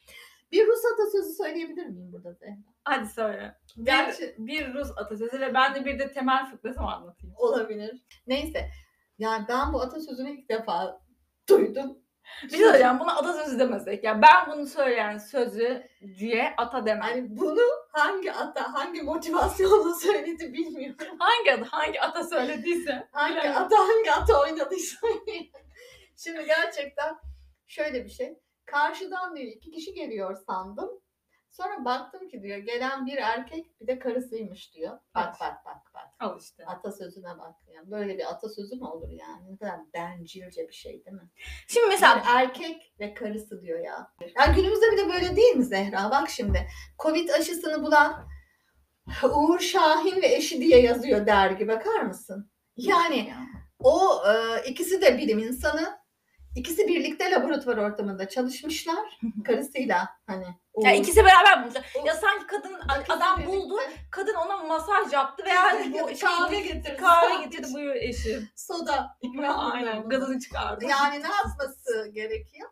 Bir 0.52 0.68
Rus 0.68 0.82
atasözü 0.94 1.34
söyleyebilir 1.34 1.86
miyim 1.86 2.12
burada 2.14 2.34
Zehra? 2.34 2.56
Hadi 2.84 3.10
söyle. 3.10 3.56
Bir, 3.78 3.86
Gerçi 3.86 4.36
bir 4.38 4.74
Rus 4.74 4.92
atasözü 4.98 5.40
ve 5.40 5.54
ben 5.54 5.76
de 5.76 5.86
bir 5.86 6.00
de 6.00 6.12
temel 6.12 6.46
fıkrası 6.52 6.80
anlatayım? 6.80 7.36
olabilir. 7.38 8.02
Neyse. 8.28 8.70
Yani 9.22 9.46
ben 9.48 9.74
bu 9.74 9.82
atasözünü 9.82 10.32
ilk 10.32 10.50
defa 10.50 11.02
duydum. 11.50 11.98
Bir 12.44 12.50
şey 12.50 12.60
söyleyeceğim 12.60 13.00
buna 13.00 13.16
atasözü 13.16 13.60
demesek. 13.60 14.04
Ya 14.04 14.22
ben 14.22 14.52
bunu 14.52 14.68
söyleyen 14.68 15.18
sözcüye 15.18 16.54
ata 16.58 16.86
demem. 16.86 17.10
Yani 17.10 17.28
bunu 17.30 17.62
hangi 17.92 18.34
ata, 18.34 18.74
hangi 18.74 19.02
motivasyonla 19.02 19.94
söyledi 19.96 20.54
bilmiyorum. 20.54 21.18
Hangi 21.20 21.54
adı, 21.54 21.64
hangi 21.64 22.02
ata 22.02 22.24
söylediyse. 22.24 23.10
Hangi 23.12 23.50
ata, 23.50 23.80
hangi 23.80 24.12
ata 24.12 24.42
oynadıysa. 24.42 25.08
Şimdi 26.18 26.46
gerçekten 26.46 27.16
şöyle 27.68 28.06
bir 28.06 28.10
şey. 28.10 28.40
Karşıdan 28.66 29.36
diyor 29.36 29.52
iki 29.52 29.72
kişi 29.72 29.94
geliyor 29.94 30.38
sandım. 30.48 31.01
Sonra 31.52 31.86
baktım 31.86 32.28
ki 32.30 32.42
diyor 32.44 32.58
gelen 32.58 33.06
bir 33.06 33.18
erkek 33.18 33.82
bir 33.82 33.88
de 33.88 34.00
karısıymış 34.00 34.76
diyor. 34.76 35.00
Bak 35.16 35.28
Evet. 35.30 35.36
bak 35.42 35.66
bak 35.66 35.94
bak. 35.94 36.08
Al 36.20 36.40
işte. 36.40 36.66
Atasözüne 36.66 37.38
bak. 37.40 37.56
Yani 37.76 37.92
böyle 37.92 38.18
bir 38.18 38.30
atasözü 38.30 38.76
mü 38.76 38.86
olur 38.86 39.10
yani? 39.10 39.52
Ne 39.52 39.58
kadar 39.58 39.80
bencilce 39.94 40.68
bir 40.68 40.74
şey 40.74 41.06
değil 41.06 41.18
mi? 41.18 41.30
Şimdi 41.68 41.88
mesela 41.88 42.16
Bir 42.16 42.30
erkek 42.36 42.94
ve 43.00 43.14
karısı 43.14 43.62
diyor 43.62 43.80
ya. 43.80 44.14
Ya 44.38 44.46
günümüzde 44.56 44.92
bile 44.92 45.10
böyle 45.14 45.36
değil 45.36 45.56
mi 45.56 45.64
Zehra? 45.64 46.12
Bak 46.12 46.30
şimdi. 46.30 46.68
Covid 47.00 47.30
aşısını 47.30 47.84
bulan 47.84 48.28
Uğur 49.34 49.60
Şahin 49.60 50.22
ve 50.22 50.36
eşi 50.36 50.62
diye 50.62 50.82
yazıyor 50.82 51.26
dergi 51.26 51.68
bakar 51.68 52.02
mısın? 52.02 52.52
Yani 52.78 53.34
o 53.80 54.22
e, 54.28 54.64
ikisi 54.70 55.02
de 55.02 55.18
bilim 55.18 55.40
insanı. 55.40 56.01
İkisi 56.56 56.88
birlikte 56.88 57.32
laboratuvar 57.32 57.78
ortamında 57.78 58.30
çalışmışlar. 58.30 59.20
Karısıyla 59.46 60.10
hani. 60.28 60.46
Uğur, 60.74 60.86
Ya 60.86 60.94
ikisi 60.94 61.26
beraber 61.26 61.60
bulmuşlar. 61.62 61.84
Uğur- 61.96 62.08
Ya 62.08 62.16
sanki 62.16 62.48
kadın 62.48 62.74
ikisi 63.00 63.14
adam 63.14 63.38
birlikte 63.40 63.54
buldu, 63.54 63.76
kadın 64.12 64.34
ona 64.36 64.58
masaj 64.58 65.14
yaptı 65.14 65.46
veya 65.46 65.64
hani 65.64 65.94
bu 65.94 66.10
kahve 66.22 66.60
getirdi. 66.60 66.98
kahve 67.02 67.44
getirdi 67.44 67.68
buyur 67.74 67.96
eşim. 67.96 68.50
Soda. 68.56 69.18
Aynen 69.74 70.10
gazını 70.10 70.40
çıkardı. 70.40 70.86
Yani 70.86 71.24
ne 71.24 71.28
yapması 71.28 72.12
gerekiyor? 72.14 72.70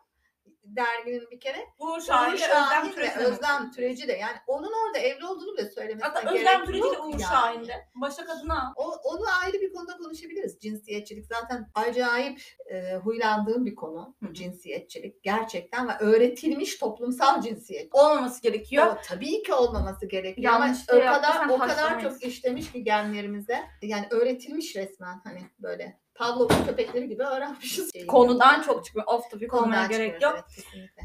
Derginin 0.76 1.30
bir 1.30 1.40
kere 1.40 1.66
Uğur 1.78 1.90
Uğur 1.96 2.00
Şahin, 2.00 2.34
Özlem 2.34 2.86
ve 2.86 2.92
Türeci. 2.94 3.18
Özlem 3.18 3.70
Türeci 3.70 4.08
de 4.08 4.12
yani 4.12 4.36
onun 4.46 4.72
orada 4.86 4.98
evli 4.98 5.26
olduğunu 5.26 5.56
bile 5.56 5.70
söylemesine 5.70 6.08
Hatta 6.08 6.20
gerek 6.20 6.36
Özlem 6.36 6.64
Türeci 6.64 6.82
de 6.82 6.86
yok 6.86 7.04
Uğur 7.04 7.12
yani. 7.12 7.22
Şahin'de. 7.22 7.88
Başka 7.94 8.24
kadına. 8.24 8.72
O, 8.76 8.90
onu 9.04 9.24
ayrı 9.42 9.60
bir 9.60 9.72
konuda 9.72 9.96
konuşabiliriz. 9.96 10.58
Cinsiyetçilik 10.60 11.26
zaten 11.26 11.66
acayip 11.74 12.42
e, 12.70 12.96
huylandığım 12.96 13.66
bir 13.66 13.74
konu. 13.74 14.16
Hı. 14.24 14.34
Cinsiyetçilik 14.34 15.22
gerçekten 15.22 15.88
ve 15.88 15.92
öğretilmiş 16.00 16.78
toplumsal 16.78 17.42
cinsiyet. 17.42 17.94
Olmaması 17.94 18.42
gerekiyor. 18.42 18.86
O 18.86 18.96
tabii 19.04 19.42
ki 19.42 19.54
olmaması 19.54 20.06
gerekiyor 20.06 20.52
ama 20.52 20.64
Yanlış 20.64 20.80
o 20.88 20.92
şey 20.92 21.00
kadar 21.00 21.34
yaptıysan 21.34 21.50
o 21.50 21.58
kadar 21.58 22.00
çok 22.00 22.22
işlemiş 22.22 22.72
ki 22.72 22.84
genlerimize. 22.84 23.60
Yani 23.82 24.06
öğretilmiş 24.10 24.76
resmen 24.76 25.20
hani 25.24 25.40
böyle 25.58 26.00
Pavlov'un 26.20 26.64
köpekleri 26.66 27.08
gibi 27.08 27.22
öğrenmişiz. 27.22 27.92
şeyi. 27.92 28.06
Konudan 28.06 28.62
çok 28.62 28.84
çıkmıyor. 28.84 29.06
Off 29.06 29.30
topic 29.30 29.56
olmaya 29.56 29.86
gerek 29.86 30.22
yok. 30.22 30.32
Evet, 30.34 30.44
kesinlikle. 30.56 31.02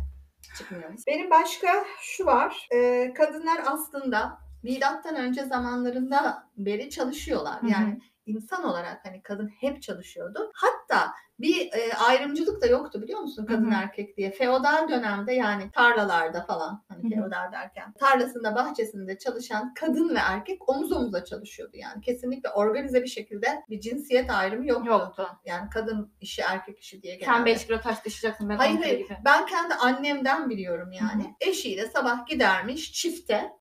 Çıkmıyoruz. 0.57 1.07
Benim 1.07 1.29
başka 1.29 1.85
şu 2.01 2.25
var. 2.25 2.67
Ee, 2.75 3.13
kadınlar 3.17 3.61
aslında 3.65 4.37
milattan 4.65 5.15
önce 5.15 5.43
zamanlarında 5.43 6.47
beri 6.57 6.89
çalışıyorlar. 6.89 7.59
Yani 7.69 7.99
insan 8.25 8.63
olarak 8.63 9.05
hani 9.05 9.21
kadın 9.21 9.47
hep 9.47 9.81
çalışıyordu. 9.81 10.51
Hatta 10.53 11.11
bir 11.39 11.73
e, 11.73 11.93
ayrımcılık 11.93 12.61
da 12.61 12.65
yoktu 12.65 13.01
biliyor 13.01 13.19
musun 13.19 13.45
kadın 13.45 13.71
Hı 13.71 13.75
hı. 13.75 13.79
erkek 13.81 14.17
diye. 14.17 14.31
Feodal 14.31 14.89
dönemde 14.89 15.33
yani 15.33 15.71
tarlalarda 15.71 16.45
falan 16.45 16.83
hani 16.87 17.15
feodal 17.15 17.51
derken 17.51 17.93
tarlasında 17.93 18.55
bahçesinde 18.55 19.17
çalışan 19.17 19.73
kadın 19.73 20.09
ve 20.09 20.19
erkek 20.19 20.69
omuz 20.69 20.91
omuza 20.91 21.25
çalışıyordu 21.25 21.77
yani. 21.77 22.01
Kesinlikle 22.01 22.49
organize 22.49 23.03
bir 23.03 23.07
şekilde 23.07 23.63
bir 23.69 23.79
cinsiyet 23.79 24.31
ayrımı 24.31 24.67
yoktu. 24.67 24.89
Yoktu. 24.89 25.27
Yani 25.45 25.69
kadın 25.69 26.13
işi 26.21 26.41
erkek 26.41 26.79
işi 26.79 27.01
diye 27.01 27.15
genelde. 27.15 27.35
Sen 27.35 27.45
5 27.45 27.67
kilo 27.67 27.79
taş 27.79 27.99
taşıyacaksın. 27.99 28.49
Ben 28.49 28.57
Hayır, 28.57 28.71
10 28.71 28.75
kilo 28.77 28.85
hayır. 28.85 28.99
gibi. 28.99 29.17
Ben 29.25 29.45
kendi 29.45 29.73
annemden 29.73 30.49
biliyorum 30.49 30.91
yani. 30.91 31.35
Eşiyle 31.41 31.87
sabah 31.87 32.27
gidermiş 32.27 32.93
çifte, 32.93 33.51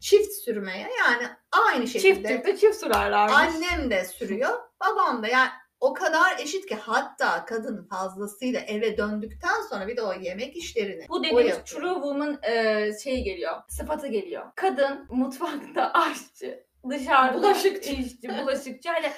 çift 0.00 0.32
sürmeye 0.32 0.88
yani 0.98 1.26
aynı 1.52 1.86
Çift 1.86 2.02
şekilde. 2.02 2.28
Türk'te 2.28 2.56
çift 2.56 2.76
sürerlermiş. 2.76 3.34
Annem 3.34 3.90
de 3.90 4.04
sürüyor, 4.04 4.58
babam 4.80 5.22
da 5.22 5.26
yani 5.28 5.48
o 5.80 5.94
kadar 5.94 6.38
eşit 6.38 6.66
ki 6.66 6.74
hatta 6.74 7.44
kadın 7.44 7.84
fazlasıyla 7.84 8.60
eve 8.60 8.96
döndükten 8.96 9.62
sonra 9.70 9.88
bir 9.88 9.96
de 9.96 10.02
o 10.02 10.12
yemek 10.14 10.56
işlerini 10.56 11.08
Bu 11.08 11.24
dediğimiz 11.24 11.58
true 11.64 11.94
woman 11.94 12.38
e, 12.42 12.90
şey 13.02 13.24
geliyor. 13.24 13.56
Sıfatı 13.68 14.06
geliyor. 14.06 14.46
Kadın 14.56 15.06
mutfakta 15.10 15.92
aşçı, 15.94 16.64
dışarıda 16.90 17.38
Bulaşıkçı. 17.38 17.92
işçi, 17.92 18.28
bulaşıkçı. 18.28 18.88
Hani 18.88 19.10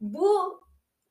bu 0.00 0.60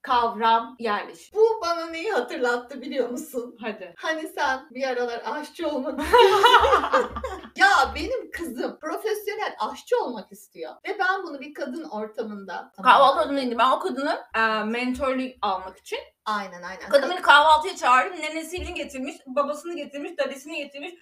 kavram 0.04 0.76
yerleşiyor. 0.80 1.44
Bu 1.44 1.62
bana 1.62 1.86
neyi 1.86 2.12
hatırlattı 2.12 2.82
biliyor 2.82 3.10
musun? 3.10 3.58
Hadi. 3.62 3.94
Hani 3.98 4.28
sen 4.28 4.68
bir 4.72 4.84
aralar 4.84 5.22
aşçı 5.26 5.68
olmak 5.68 6.00
Ya 7.56 7.68
benim 7.96 8.32
kızım 8.32 8.80
profesyonel 8.80 9.56
aşçı 9.60 10.04
olmak 10.04 10.32
istiyor. 10.32 10.74
Ve 10.88 11.00
ben 11.00 11.24
bunu 11.24 11.40
bir 11.40 11.54
kadın 11.54 11.84
ortamında... 11.84 12.72
Kahvaltı 12.84 13.20
adımı 13.20 13.40
indi. 13.40 13.58
Ben 13.58 13.72
o 13.72 13.80
kadının 13.80 14.18
e, 14.36 14.64
mentorluk 14.64 15.32
almak 15.42 15.78
için 15.78 16.00
Aynen 16.26 16.62
aynen. 16.64 16.90
kadın 16.90 17.10
beni 17.10 17.22
kahvaltıya 17.22 17.76
çağırdı. 17.76 18.22
Nenesini 18.22 18.74
getirmiş, 18.74 19.16
babasını 19.26 19.76
getirmiş, 19.76 20.12
dadesini 20.18 20.58
getirmiş, 20.58 20.94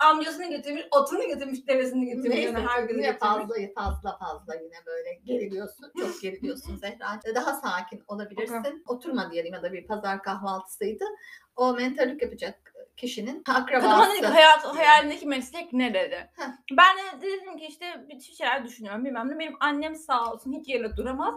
amcasını 0.00 0.46
getirmiş, 0.50 0.82
atını 0.92 1.26
getirmiş, 1.26 1.66
devesini 1.66 2.06
getirmiş. 2.06 2.30
Neyse 2.30 2.52
Yani 2.52 2.66
her 2.66 2.82
gün 2.82 2.98
yine 2.98 3.18
fazla 3.18 3.54
fazla 3.74 4.18
fazla 4.18 4.54
yine 4.54 4.86
böyle 4.86 5.14
geriliyorsun. 5.14 5.92
Çok 5.98 6.22
geriliyorsun 6.22 6.76
Zehra. 6.80 7.34
Daha 7.34 7.54
sakin 7.54 8.02
olabilirsin. 8.08 8.84
Oturma 8.88 9.30
diyelim 9.32 9.54
ya 9.54 9.62
da 9.62 9.72
bir 9.72 9.86
pazar 9.86 10.22
kahvaltısıydı. 10.22 11.04
O 11.56 11.72
mentallik 11.74 12.22
yapacak 12.22 12.74
kişinin 12.96 13.42
akrabası. 13.48 14.18
dedi 14.18 14.26
hayat, 14.26 14.64
hayalindeki 14.64 15.26
meslek 15.26 15.72
ne 15.72 15.94
dedi. 15.94 16.30
Heh. 16.36 16.76
Ben 16.76 16.96
de 16.96 17.26
dedim 17.26 17.56
ki 17.56 17.66
işte 17.66 18.06
bir 18.08 18.20
şeyler 18.20 18.64
düşünüyorum 18.64 19.04
bilmem 19.04 19.28
ne. 19.28 19.38
Benim 19.38 19.56
annem 19.60 19.94
sağ 19.96 20.32
olsun 20.32 20.52
hiç 20.52 20.68
yerine 20.68 20.96
duramaz. 20.96 21.34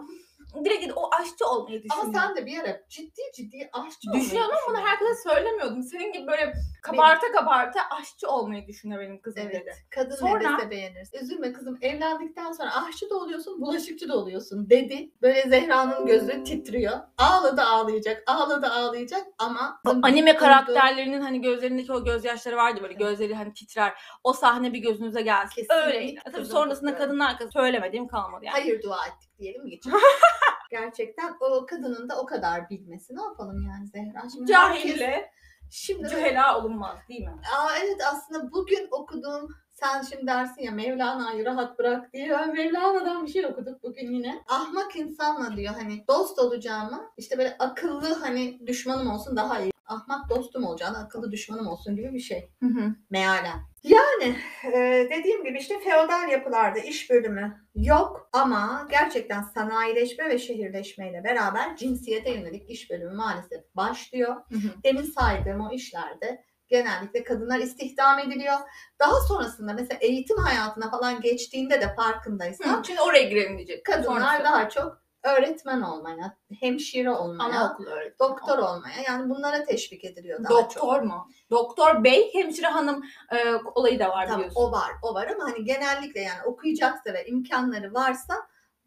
Direkt 0.64 0.92
o 0.96 1.10
aşçı 1.20 1.46
olmayı 1.46 1.82
düşünüyor. 1.82 2.04
Ama 2.04 2.12
sen 2.20 2.36
de 2.36 2.46
bir 2.46 2.58
ara 2.60 2.80
ciddi 2.88 3.22
ciddi 3.34 3.70
aşçı 3.72 4.10
olmayı 4.10 4.24
Düşünüyordum 4.24 4.54
ama 4.66 4.78
bunu 4.78 4.86
herkese 4.86 5.28
söylemiyordum. 5.28 5.82
Senin 5.82 6.12
gibi 6.12 6.26
böyle 6.26 6.52
kabarta 6.82 7.32
kabarta 7.32 7.80
aşçı 8.00 8.28
olmayı 8.30 8.66
düşünüyor 8.66 9.00
benim 9.00 9.20
kızım 9.20 9.42
Evet. 9.42 9.54
dedi. 9.54 9.74
Kadın 9.90 10.16
Sonra- 10.16 10.50
ne 10.50 10.58
dese 10.58 10.70
beğenirsin. 10.70 11.18
Üzülme 11.18 11.52
kızım 11.52 11.78
evlendikten 11.82 12.52
sonra 12.52 12.86
aşçı 12.88 13.10
da 13.10 13.16
oluyorsun, 13.16 13.60
bulaşıkçı 13.60 14.08
da 14.08 14.16
oluyorsun 14.16 14.70
dedi. 14.70 15.10
Böyle 15.22 15.42
Zehra'nın 15.48 16.06
gözü 16.06 16.44
titriyor. 16.44 16.98
Ağladı 17.18 17.62
ağlayacak, 17.62 18.22
ağladı 18.26 18.66
ağlayacak 18.66 19.26
ama 19.38 19.80
anime 20.02 20.36
karakterlerinin 20.36 21.20
hani 21.20 21.40
gözlerindeki 21.40 21.92
o 21.92 22.04
gözyaşları 22.04 22.56
vardı 22.56 22.80
böyle 22.82 22.94
gözleri 22.94 23.34
hani 23.34 23.54
titrer. 23.54 23.92
O 24.24 24.32
sahne 24.32 24.72
bir 24.72 24.78
gözünüze 24.78 25.22
gelsin. 25.22 25.54
Kesinlikle 25.54 25.74
Öyleydi. 25.86 26.20
Tabii 26.32 26.46
sonrasında 26.46 26.90
kızım. 26.90 27.06
kadın 27.06 27.18
arkası 27.20 27.50
söylemediğim 27.52 28.08
kalmadı 28.08 28.44
yani. 28.44 28.52
hayır 28.52 28.82
dua 28.82 29.06
ettik 29.06 29.30
diyelim 29.38 29.64
mi 29.64 29.70
geçelim? 29.70 29.98
Gerçekten 30.70 31.36
o 31.40 31.66
kadının 31.66 32.08
da 32.08 32.20
o 32.20 32.26
kadar 32.26 32.70
bilmesi. 32.70 33.16
Ne 33.16 33.22
yapalım 33.22 33.62
yani 33.62 33.86
Zehra? 33.86 34.28
Şimdi 34.34 34.54
herkes- 34.54 34.84
Cahille 34.84 35.30
Şimdi 35.70 36.08
cühela 36.08 36.58
olunmaz 36.58 36.98
değil 37.08 37.20
mi? 37.24 37.40
Aa, 37.56 37.68
evet 37.84 38.00
aslında 38.12 38.52
bugün 38.52 38.88
okuduğum 38.90 39.48
sen 39.72 40.02
şimdi 40.02 40.26
dersin 40.26 40.62
ya 40.62 40.72
Mevlana'yı 40.72 41.44
rahat 41.44 41.78
bırak 41.78 42.12
diye. 42.12 42.30
Ben 42.30 42.52
Mevlana'dan 42.54 43.26
bir 43.26 43.30
şey 43.30 43.46
okuduk 43.46 43.82
bugün 43.82 44.12
yine. 44.12 44.42
Ahmak 44.48 44.96
insanla 44.96 45.56
diyor 45.56 45.74
hani 45.74 46.04
dost 46.08 46.38
olacağıma 46.38 47.12
işte 47.16 47.38
böyle 47.38 47.56
akıllı 47.58 48.14
hani 48.14 48.66
düşmanım 48.66 49.10
olsun 49.10 49.36
daha 49.36 49.60
iyi. 49.60 49.72
Ahmak 49.86 50.30
dostum 50.30 50.64
olacağına 50.64 50.98
akıllı 50.98 51.32
düşmanım 51.32 51.66
olsun 51.66 51.96
gibi 51.96 52.12
bir 52.14 52.20
şey. 52.20 52.50
Hı 52.60 52.66
hı. 52.66 52.94
Mealen. 53.10 53.60
Yani 53.84 54.36
e, 54.74 55.06
dediğim 55.10 55.44
gibi 55.44 55.58
işte 55.58 55.80
feodal 55.80 56.28
yapılarda 56.28 56.78
iş 56.78 57.10
bölümü 57.10 57.56
yok 57.74 58.28
ama 58.32 58.88
gerçekten 58.90 59.42
sanayileşme 59.42 60.28
ve 60.28 60.38
şehirleşmeyle 60.38 61.24
beraber 61.24 61.76
cinsiyete 61.76 62.30
yönelik 62.30 62.70
iş 62.70 62.90
bölümü 62.90 63.14
maalesef 63.16 63.60
başlıyor. 63.76 64.36
Demin 64.84 65.02
saydığım 65.02 65.60
o 65.60 65.72
işlerde 65.74 66.44
genellikle 66.68 67.24
kadınlar 67.24 67.58
istihdam 67.58 68.18
ediliyor. 68.18 68.56
Daha 69.00 69.20
sonrasında 69.28 69.72
mesela 69.72 69.98
eğitim 70.00 70.36
hayatına 70.36 70.90
falan 70.90 71.20
geçtiğinde 71.20 71.80
de 71.80 71.94
farkındaysan 71.94 72.78
Hı, 72.78 72.84
Şimdi 72.86 73.00
oraya 73.00 73.22
girelim 73.22 73.56
diyecek. 73.56 73.84
kadınlar 73.86 74.20
Sonrası. 74.36 74.44
daha 74.44 74.68
çok 74.68 75.03
öğretmen 75.24 75.80
olmaya, 75.80 76.36
hemşire 76.60 77.10
olmaya, 77.10 77.44
Anaokul 77.48 77.86
öğretmeni. 77.86 78.30
doktor 78.30 78.58
olmaya 78.58 79.02
yani 79.08 79.30
bunlara 79.30 79.64
teşvik 79.64 80.04
ediliyor 80.04 80.44
daha 80.44 80.48
çok. 80.68 80.74
Doktor 80.76 81.00
mu? 81.02 81.28
Doktor 81.50 82.04
bey, 82.04 82.30
hemşire 82.34 82.66
hanım 82.66 83.04
e, 83.32 83.54
olayı 83.74 83.98
da 83.98 84.08
var 84.08 84.24
Tamam 84.26 84.38
biliyorsun. 84.40 84.60
o 84.62 84.72
var 84.72 84.90
o 85.02 85.14
var 85.14 85.26
ama 85.26 85.44
hani 85.44 85.64
genellikle 85.64 86.20
yani 86.20 86.42
okuyacaksa 86.46 87.12
ve 87.12 87.26
imkanları 87.26 87.94
varsa 87.94 88.34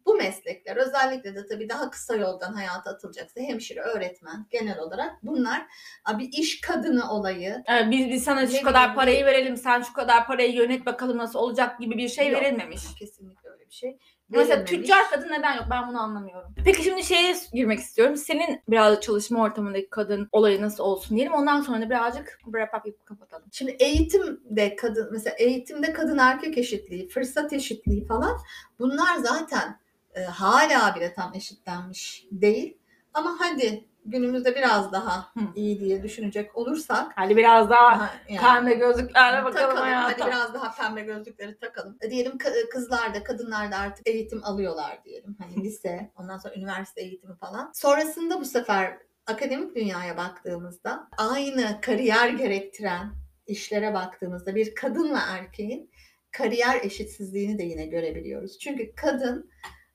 bu 0.06 0.14
meslekler 0.14 0.76
özellikle 0.76 1.34
de 1.34 1.46
tabii 1.46 1.68
daha 1.68 1.90
kısa 1.90 2.16
yoldan 2.16 2.52
hayata 2.52 2.90
atılacaksa 2.90 3.40
hemşire, 3.40 3.80
öğretmen 3.80 4.46
genel 4.50 4.78
olarak 4.78 5.12
bunlar 5.22 5.66
a, 6.04 6.18
bir 6.18 6.28
iş 6.32 6.60
kadını 6.60 7.12
olayı 7.12 7.62
E, 7.70 7.90
biz, 7.90 8.08
biz 8.08 8.24
sana 8.24 8.46
şu 8.46 8.62
kadar 8.64 8.94
parayı 8.94 9.24
verelim, 9.24 9.56
sen 9.56 9.82
şu 9.82 9.92
kadar 9.92 10.26
parayı 10.26 10.52
yönet 10.54 10.86
bakalım 10.86 11.18
nasıl 11.18 11.38
olacak 11.38 11.78
gibi 11.80 11.96
bir 11.98 12.08
şey 12.08 12.28
Yok. 12.28 12.42
verilmemiş. 12.42 12.82
kesinlikle 12.98 13.50
öyle 13.50 13.66
bir 13.66 13.74
şey. 13.74 13.98
Mesela 14.30 14.64
tüccar 14.64 15.10
kadın 15.10 15.28
neden 15.28 15.56
yok 15.56 15.64
ben 15.70 15.88
bunu 15.88 16.00
anlamıyorum. 16.00 16.54
Peki 16.64 16.82
şimdi 16.82 17.04
şeye 17.04 17.36
girmek 17.52 17.78
istiyorum. 17.78 18.16
Senin 18.16 18.62
biraz 18.68 19.00
çalışma 19.00 19.42
ortamındaki 19.42 19.90
kadın 19.90 20.28
olayı 20.32 20.62
nasıl 20.62 20.84
olsun 20.84 21.16
diyelim. 21.16 21.32
Ondan 21.32 21.60
sonra 21.60 21.80
da 21.80 21.90
birazcık 21.90 22.38
wrap 22.44 22.74
up 22.74 22.86
yapıp 22.86 23.06
kapatalım. 23.06 23.48
Şimdi 23.52 23.76
eğitimde 23.80 24.76
kadın 24.76 25.08
mesela 25.12 25.36
eğitimde 25.38 25.92
kadın 25.92 26.18
erkek 26.18 26.58
eşitliği, 26.58 27.08
fırsat 27.08 27.52
eşitliği 27.52 28.06
falan 28.06 28.38
bunlar 28.78 29.16
zaten 29.16 29.80
e, 30.14 30.22
hala 30.22 30.96
bile 30.96 31.14
tam 31.14 31.34
eşitlenmiş 31.34 32.26
değil. 32.32 32.76
Ama 33.14 33.36
hadi 33.38 33.87
günümüzde 34.04 34.54
biraz 34.56 34.92
daha 34.92 35.18
Hı. 35.34 35.40
iyi 35.54 35.80
diye 35.80 36.02
düşünecek 36.02 36.56
olursak 36.56 37.12
Hadi 37.16 37.36
biraz 37.36 37.70
daha 37.70 37.86
aha, 37.86 38.10
yani- 38.28 38.40
pembe 38.40 38.74
gözlüklerle 38.74 39.36
bakalım 39.44 39.54
takalım. 39.54 39.82
hayata. 39.82 40.12
Hadi 40.24 40.30
biraz 40.30 40.54
daha 40.54 40.74
pembe 40.74 41.00
gözlükleri 41.00 41.58
takalım. 41.58 41.98
E, 42.00 42.10
Diyelim 42.10 42.32
ka- 42.32 42.68
kızlar 42.68 43.14
da 43.14 43.22
kadınlar 43.24 43.72
da 43.72 43.76
artık 43.76 44.06
eğitim 44.08 44.44
alıyorlar 44.44 45.00
diyelim. 45.04 45.36
Hani 45.38 45.64
lise, 45.64 46.10
ondan 46.16 46.38
sonra 46.38 46.54
üniversite 46.54 47.00
eğitimi 47.00 47.36
falan. 47.36 47.70
Sonrasında 47.74 48.40
bu 48.40 48.44
sefer 48.44 48.98
akademik 49.26 49.76
dünyaya 49.76 50.16
baktığımızda 50.16 51.08
aynı 51.18 51.80
kariyer 51.80 52.28
gerektiren 52.28 53.12
işlere 53.46 53.94
baktığımızda 53.94 54.54
bir 54.54 54.74
kadınla 54.74 55.20
erkeğin 55.30 55.90
kariyer 56.30 56.80
eşitsizliğini 56.84 57.58
de 57.58 57.62
yine 57.62 57.86
görebiliyoruz. 57.86 58.58
Çünkü 58.58 58.94
kadın 58.94 59.50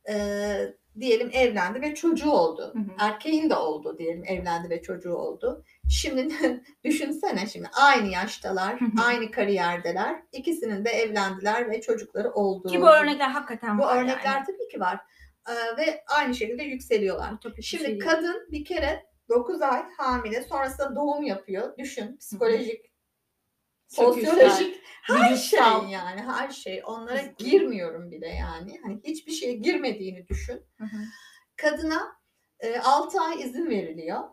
e, 0.09 0.15
diyelim 0.99 1.29
evlendi 1.33 1.81
ve 1.81 1.95
çocuğu 1.95 2.31
oldu. 2.31 2.71
Hı 2.73 2.79
hı. 2.79 2.95
Erkeğin 2.99 3.49
de 3.49 3.55
oldu 3.55 3.97
diyelim 3.97 4.23
evlendi 4.27 4.69
ve 4.69 4.81
çocuğu 4.81 5.15
oldu. 5.15 5.63
Şimdi 5.89 6.33
düşünsene 6.83 7.47
şimdi 7.47 7.67
aynı 7.81 8.07
yaştalar, 8.07 8.81
Hı 8.81 8.85
hı. 8.85 9.05
aynı 9.05 9.31
kariyerdeler. 9.31 10.15
İkisinin 10.31 10.85
de 10.85 10.89
evlendiler 10.89 11.69
ve 11.69 11.81
çocukları 11.81 12.31
oldu. 12.31 12.67
Ki 12.67 12.81
bu 12.81 12.89
örnekler 12.89 13.29
hakikaten 13.29 13.77
Bu 13.77 13.81
var 13.81 13.97
örnekler 14.03 14.35
yani. 14.35 14.45
tabii 14.45 14.67
ki 14.71 14.79
var. 14.79 14.99
Ee, 15.49 15.77
ve 15.77 16.03
aynı 16.07 16.35
şekilde 16.35 16.63
yükseliyorlar. 16.63 17.31
Bir 17.57 17.63
Şimdi 17.63 17.85
şey 17.85 17.99
kadın 17.99 18.47
bir 18.51 18.65
kere 18.65 19.05
9 19.29 19.61
ay 19.61 19.83
hamile 19.97 20.41
sonrasında 20.43 20.95
doğum 20.95 21.23
yapıyor. 21.23 21.77
Düşün 21.77 22.17
psikolojik, 22.17 22.67
Söküşler, 22.67 22.92
sosyolojik 23.95 24.83
her 25.03 25.35
şey 25.35 25.59
yani 25.89 26.21
her 26.21 26.49
şey. 26.49 26.81
Onlara 26.85 27.21
girmiyorum 27.37 28.11
bile 28.11 28.27
yani. 28.27 28.79
Hani 28.83 29.01
hiçbir 29.03 29.31
şeye 29.31 29.53
girmediğini 29.53 30.27
düşün. 30.27 30.61
Hı 30.77 30.83
hı. 30.83 30.97
Kadına 31.55 32.15
6 32.83 33.21
ay 33.21 33.41
izin 33.41 33.69
veriliyor. 33.69 34.23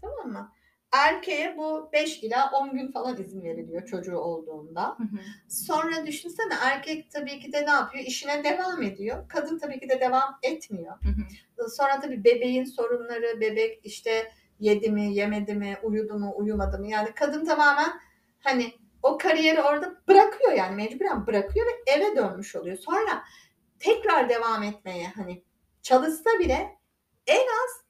Tamam 0.00 0.28
mı? 0.28 0.52
Erkeğe 0.92 1.56
bu 1.56 1.90
5 1.92 2.22
ila 2.22 2.50
10 2.50 2.72
gün 2.72 2.92
falan 2.92 3.22
izin 3.22 3.42
veriliyor 3.44 3.86
çocuğu 3.86 4.16
olduğunda. 4.18 4.88
Hı 4.88 5.02
hı. 5.02 5.18
Sonra 5.48 6.06
düşünsene 6.06 6.54
erkek 6.62 7.10
tabii 7.10 7.40
ki 7.40 7.52
de 7.52 7.66
ne 7.66 7.70
yapıyor? 7.70 8.04
İşine 8.04 8.44
devam 8.44 8.82
ediyor. 8.82 9.28
Kadın 9.28 9.58
tabii 9.58 9.80
ki 9.80 9.88
de 9.88 10.00
devam 10.00 10.38
etmiyor. 10.42 10.94
Hı 11.02 11.08
hı. 11.08 11.70
Sonra 11.70 12.00
tabii 12.00 12.24
bebeğin 12.24 12.64
sorunları, 12.64 13.40
bebek 13.40 13.80
işte 13.84 14.32
yedi 14.60 14.90
mi, 14.90 15.14
yemedi 15.14 15.54
mi, 15.54 15.78
uyudu 15.82 16.18
mu, 16.18 16.32
uyumadı 16.36 16.78
mı? 16.78 16.88
Yani 16.88 17.14
kadın 17.14 17.44
tamamen 17.44 18.00
hani 18.40 18.72
o 19.02 19.18
kariyeri 19.18 19.62
orada 19.62 19.94
bırakıyor 20.08 20.52
yani 20.52 20.76
mecburen 20.76 21.26
bırakıyor 21.26 21.66
ve 21.66 21.92
eve 21.92 22.16
dönmüş 22.16 22.56
oluyor. 22.56 22.76
Sonra 22.76 23.24
tekrar 23.78 24.28
devam 24.28 24.62
etmeye 24.62 25.08
hani 25.16 25.42
çalışsa 25.82 26.30
bile 26.38 26.78
en 27.26 27.46
az 27.46 27.84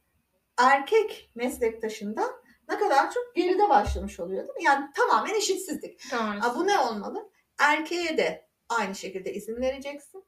erkek 0.58 1.30
meslektaşından 1.34 2.30
ne 2.68 2.78
kadar 2.78 3.10
çok 3.10 3.34
geride 3.34 3.68
başlamış 3.68 4.20
oluyor 4.20 4.42
değil 4.48 4.56
mi? 4.56 4.64
Yani 4.64 4.86
tamamen 4.96 5.34
eşitsizlik. 5.34 6.00
Tamam. 6.10 6.38
Aa, 6.42 6.54
bu 6.54 6.66
ne 6.66 6.78
olmalı? 6.78 7.30
Erkeğe 7.58 8.16
de 8.18 8.48
aynı 8.68 8.94
şekilde 8.94 9.32
izin 9.34 9.56
vereceksin. 9.56 10.24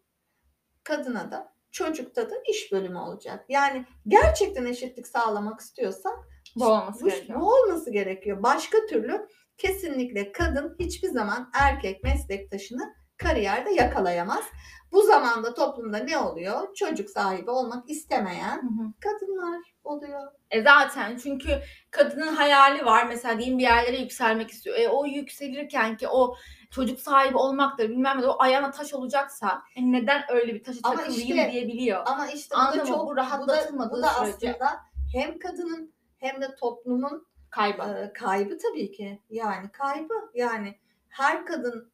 Kadına 0.84 1.30
da 1.30 1.52
çocukta 1.70 2.30
da 2.30 2.34
iş 2.50 2.72
bölümü 2.72 2.98
olacak. 2.98 3.44
Yani 3.48 3.84
gerçekten 4.08 4.64
eşitlik 4.66 5.06
sağlamak 5.08 5.60
istiyorsak 5.60 6.18
Bu 6.56 6.66
olması 6.66 7.04
bu, 7.04 7.08
gerekiyor. 7.08 7.40
bu 7.40 7.54
olması 7.54 7.90
gerekiyor. 7.90 8.42
Başka 8.42 8.86
türlü 8.86 9.28
kesinlikle 9.62 10.32
kadın 10.32 10.76
hiçbir 10.80 11.08
zaman 11.08 11.50
erkek 11.54 12.04
meslektaşını 12.04 12.94
kariyerde 13.16 13.70
yakalayamaz. 13.70 14.44
Bu 14.92 15.02
zamanda 15.02 15.54
toplumda 15.54 15.98
ne 15.98 16.18
oluyor? 16.18 16.74
Çocuk 16.74 17.10
sahibi 17.10 17.50
olmak 17.50 17.90
istemeyen 17.90 18.56
Hı 18.62 18.66
hı. 18.82 18.92
kadınlar 19.00 19.60
oluyor. 19.84 20.32
E 20.50 20.62
zaten 20.62 21.16
çünkü 21.16 21.48
kadının 21.90 22.34
hayali 22.34 22.84
var 22.84 23.06
mesela 23.06 23.38
diyeyim 23.38 23.58
bir 23.58 23.62
yerlere 23.62 23.96
yükselmek 23.96 24.50
istiyor. 24.50 24.76
E 24.78 24.88
o 24.88 25.04
yükselirken 25.06 25.96
ki 25.96 26.08
o 26.08 26.34
çocuk 26.70 27.00
sahibi 27.00 27.36
olmaktır 27.36 27.88
bilmem 27.88 28.20
ne 28.20 28.26
o 28.26 28.36
ayağına 28.42 28.70
taş 28.70 28.94
olacaksa 28.94 29.62
e 29.76 29.92
neden 29.92 30.22
öyle 30.30 30.54
bir 30.54 30.64
taşı 30.64 30.80
Ama 30.82 30.96
takılayım 30.96 31.28
işte- 31.38 31.52
diyebiliyor. 31.52 32.02
Ama 32.06 32.26
işte 32.26 32.56
bu 32.74 32.78
da 32.78 32.84
çok 32.84 33.00
Bu 33.00 33.06
bu 33.06 33.16
da, 33.16 33.20
rahatlatılmadığı 33.20 33.96
bu 33.98 34.02
da 34.02 34.08
sürece. 34.08 34.50
aslında 34.52 34.80
hem 35.12 35.38
kadının 35.38 35.92
hem 36.18 36.40
de 36.42 36.54
toplumun 36.54 37.26
Kaybı. 37.52 37.82
e, 37.82 38.12
kaybı 38.12 38.58
tabii 38.58 38.92
ki. 38.92 39.22
Yani 39.30 39.72
kaybı. 39.72 40.14
Yani 40.34 40.78
her 41.08 41.46
kadın 41.46 41.92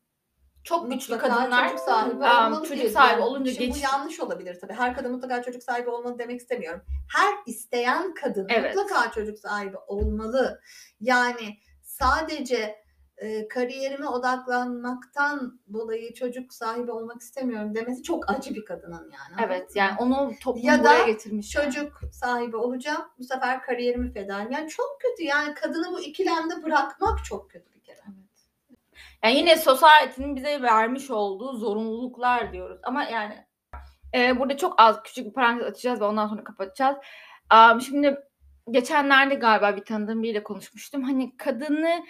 Çok 0.64 0.90
güçlü 0.90 1.14
mutlaka 1.14 1.36
kadınlar 1.38 1.68
çocuk 1.68 1.80
sahibi 1.84 2.14
um, 2.14 2.20
olmalı 2.22 2.62
çocuk 2.62 2.76
diye- 2.82 2.88
sahibi 2.90 3.20
olunca 3.22 3.52
şimdi 3.52 3.66
geç. 3.66 3.74
bu 3.74 3.78
yanlış 3.78 4.20
olabilir 4.20 4.58
tabii. 4.60 4.72
Her 4.72 4.94
kadın 4.94 5.12
mutlaka 5.12 5.42
çocuk 5.42 5.62
sahibi 5.62 5.90
olmalı 5.90 6.18
demek 6.18 6.40
istemiyorum. 6.40 6.82
Her 7.16 7.34
isteyen 7.46 8.14
kadın 8.14 8.46
Evet. 8.50 8.74
mutlaka 8.76 9.10
çocuk 9.10 9.38
sahibi 9.38 9.76
olmalı. 9.76 10.60
Yani 11.00 11.58
sadece 11.82 12.84
e, 13.18 13.48
kariyerime 13.48 14.06
odaklanmaktan 14.08 15.60
dolayı 15.72 16.14
çocuk 16.14 16.54
sahibi 16.54 16.90
olmak 16.92 17.20
istemiyorum 17.20 17.74
demesi 17.74 18.02
çok 18.02 18.30
acı 18.30 18.54
bir 18.54 18.64
kadının 18.64 19.10
yani. 19.12 19.46
Evet 19.46 19.76
yani 19.76 19.92
onu 19.98 20.32
toplum 20.42 20.64
Ya 20.64 20.78
da 20.78 20.82
buraya 20.82 21.06
getirmiş. 21.06 21.50
çocuk 21.50 22.00
sahibi 22.12 22.56
olacağım. 22.56 23.02
Bu 23.18 23.24
sefer 23.24 23.62
kariyerimi 23.62 24.12
feda 24.12 24.34
edeyim. 24.34 24.52
Yani 24.52 24.68
çok 24.68 24.98
kötü. 25.00 25.22
Yani 25.22 25.54
kadını 25.54 25.92
bu 25.92 26.00
ikilemde 26.00 26.62
bırakmak 26.62 27.24
çok 27.24 27.50
kötü 27.50 27.74
bir 27.74 27.80
kere. 27.80 28.00
Yani 29.24 29.36
yine 29.36 29.56
society'nin 29.56 30.36
bize 30.36 30.62
vermiş 30.62 31.10
olduğu 31.10 31.52
zorunluluklar 31.56 32.52
diyoruz. 32.52 32.78
Ama 32.82 33.04
yani 33.04 33.44
e, 34.14 34.38
burada 34.40 34.56
çok 34.56 34.74
az 34.80 35.02
küçük 35.02 35.26
bir 35.26 35.32
parantez 35.32 35.66
açacağız 35.66 36.00
ve 36.00 36.04
ondan 36.04 36.28
sonra 36.28 36.44
kapatacağız. 36.44 36.96
Am, 37.50 37.80
şimdi 37.80 38.16
geçenlerde 38.70 39.34
galiba 39.34 39.76
bir 39.76 39.84
tanıdığım 39.84 40.22
biriyle 40.22 40.42
konuşmuştum. 40.42 41.02
Hani 41.02 41.36
kadını 41.36 42.04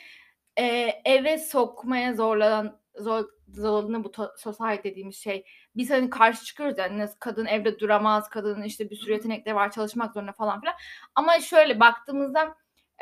e, 0.59 0.64
eve 1.05 1.38
sokmaya 1.38 2.14
zorlanan 2.14 2.81
zor, 2.94 3.25
zorlanan 3.49 4.05
bu 4.05 4.12
society 4.37 4.88
dediğimiz 4.88 5.16
şey. 5.16 5.44
Biz 5.77 5.90
hani 5.90 6.11
karşı 6.11 6.44
çıkıyoruz 6.44 6.79
yani 6.79 6.99
nasıl 6.99 7.18
kadın 7.18 7.47
evde 7.47 7.79
duramaz, 7.79 8.29
kadının 8.29 8.62
işte 8.62 8.90
bir 8.90 8.97
sürü 8.97 9.12
yetenekleri 9.12 9.55
var, 9.55 9.71
çalışmak 9.71 10.14
zorunda 10.14 10.33
falan 10.33 10.61
filan. 10.61 10.75
Ama 11.14 11.40
şöyle 11.40 11.81
baktığımızda 11.81 12.55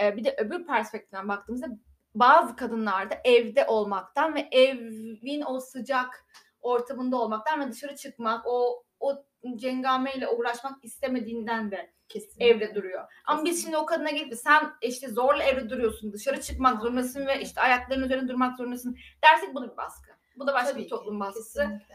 e, 0.03 0.17
bir 0.17 0.25
de 0.25 0.35
öbür 0.39 0.67
perspektiften 0.67 1.29
baktığımızda 1.29 1.67
bazı 2.15 2.57
kadınlar 2.57 3.11
da 3.11 3.19
evde 3.25 3.67
olmaktan 3.67 4.35
ve 4.35 4.49
evin 4.53 5.43
o 5.47 5.61
sıcak 5.61 6.27
ortamında 6.61 7.17
olmaktan 7.17 7.61
ve 7.61 7.73
dışarı 7.73 7.97
çıkmak, 7.97 8.47
o 8.47 8.85
o 9.01 9.25
cengameyle 9.57 10.29
uğraşmak 10.29 10.85
istemediğinden 10.85 11.71
de 11.71 11.91
Kesin. 12.09 12.41
evde 12.41 12.75
duruyor. 12.75 13.05
Ama 13.27 13.45
biz 13.45 13.63
şimdi 13.63 13.77
o 13.77 13.87
kadına 13.87 14.11
gelip 14.11 14.31
de 14.31 14.37
sen 14.37 14.73
işte 14.83 15.09
zorla 15.09 15.43
evde 15.45 15.71
duruyorsun, 15.71 16.13
dışarı 16.13 16.41
çıkmak 16.41 16.81
zorundasın 16.83 17.27
ve 17.27 17.41
işte 17.41 17.61
ayaklarının 17.61 18.05
üzerinde 18.05 18.29
durmak 18.29 18.57
zorundasın 18.57 18.97
dersek 19.25 19.55
bu 19.55 19.63
da 19.63 19.73
bir 19.73 19.77
baskı. 19.77 20.11
Bu 20.37 20.47
da 20.47 20.55
başka 20.55 20.71
Tabii 20.71 20.79
bir 20.79 20.85
ki, 20.85 20.91
toplum 20.91 21.21
baskısı. 21.21 21.59
kesinlikle. 21.59 21.95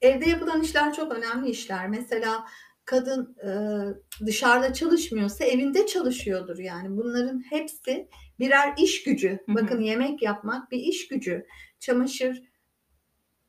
Evde 0.00 0.28
yapılan 0.30 0.62
işler 0.62 0.94
çok 0.94 1.12
önemli 1.12 1.50
işler. 1.50 1.88
Mesela 1.88 2.46
kadın 2.84 3.36
e, 3.46 3.50
dışarıda 4.26 4.72
çalışmıyorsa 4.72 5.44
evinde 5.44 5.86
çalışıyordur 5.86 6.58
yani. 6.58 6.96
Bunların 6.96 7.42
hepsi 7.50 8.08
birer 8.38 8.74
iş 8.78 9.04
gücü. 9.04 9.38
Bakın 9.48 9.80
yemek 9.80 10.22
yapmak 10.22 10.70
bir 10.70 10.78
iş 10.78 11.08
gücü. 11.08 11.46
Çamaşır, 11.80 12.42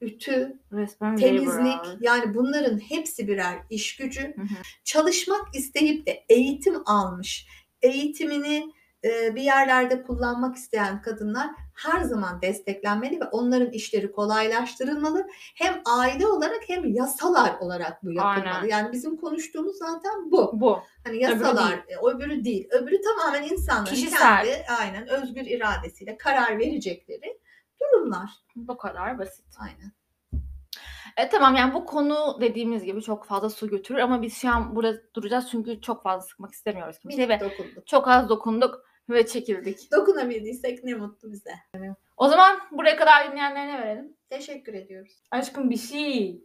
ütü, 0.02 0.60
Resmen 0.72 1.16
temizlik 1.16 1.66
labor. 1.66 1.98
yani 2.02 2.36
bunların 2.36 2.78
hepsi 2.78 3.28
birer 3.28 3.56
iş 3.70 3.96
gücü. 3.96 4.22
Hı 4.22 4.42
hı. 4.42 4.62
Çalışmak 4.84 5.56
isteyip 5.56 6.08
de 6.08 6.26
eğitim 6.30 6.76
almış, 6.86 7.48
eğitimini 7.82 8.74
e, 9.04 9.36
bir 9.36 9.42
yerlerde 9.42 10.04
kullanmak 10.04 10.56
isteyen 10.56 11.02
kadınlar 11.02 11.48
her 11.76 12.02
zaman 12.02 12.42
desteklenmeli 12.42 13.20
ve 13.20 13.26
onların 13.26 13.72
işleri 13.72 14.12
kolaylaştırılmalı. 14.12 15.28
Hem 15.56 15.82
aile 15.86 16.28
olarak 16.28 16.62
hem 16.68 16.94
yasalar 16.94 17.60
olarak 17.60 18.04
bu 18.04 18.12
yapılmalı. 18.12 18.56
Aynen. 18.56 18.68
Yani 18.68 18.92
bizim 18.92 19.18
konuştuğumuz 19.18 19.78
zaten 19.78 20.32
bu. 20.32 20.52
Bu. 20.54 20.80
Hani 21.04 21.22
yasalar, 21.22 21.70
değil. 21.70 22.00
e, 22.00 22.08
öbürü 22.08 22.44
değil. 22.44 22.68
Öbürü 22.72 23.02
tamamen 23.02 23.44
insanların 23.44 23.96
Kişisel. 23.96 24.46
kendi 24.46 24.66
aynen 24.80 25.08
özgür 25.08 25.46
iradesiyle 25.46 26.18
karar 26.18 26.60
verecekleri 26.60 27.40
durumlar. 27.82 28.30
Bu 28.56 28.78
kadar 28.78 29.20
basit. 29.20 29.46
Aynen. 29.60 29.92
E 31.18 31.30
tamam 31.30 31.56
yani 31.56 31.74
bu 31.74 31.86
konu 31.86 32.38
dediğimiz 32.42 32.84
gibi 32.84 33.02
çok 33.02 33.26
fazla 33.26 33.50
su 33.50 33.70
götürür 33.70 34.00
ama 34.00 34.22
biz 34.22 34.38
şu 34.38 34.50
an 34.50 34.76
burada 34.76 35.14
duracağız 35.14 35.48
çünkü 35.52 35.82
çok 35.82 36.04
fazla 36.04 36.28
sıkmak 36.28 36.52
istemiyoruz 36.54 37.00
kimseye 37.00 37.28
Minik 37.28 37.42
ve 37.42 37.50
dokunduk. 37.50 37.88
çok 37.88 38.08
az 38.08 38.30
dokunduk 38.30 38.86
ve 39.10 39.26
çekildik. 39.26 39.92
Dokunabildiysek 39.92 40.84
ne 40.84 40.94
mutlu 40.94 41.32
bize. 41.32 41.52
O 42.18 42.28
zaman 42.28 42.60
buraya 42.72 42.96
kadar 42.96 43.32
dinleyenlere 43.32 43.68
ne 43.68 43.82
verelim? 43.82 44.18
Teşekkür 44.30 44.74
ediyoruz. 44.74 45.24
Aşkım 45.32 45.70
bir 45.70 45.78
şey. 45.78 46.42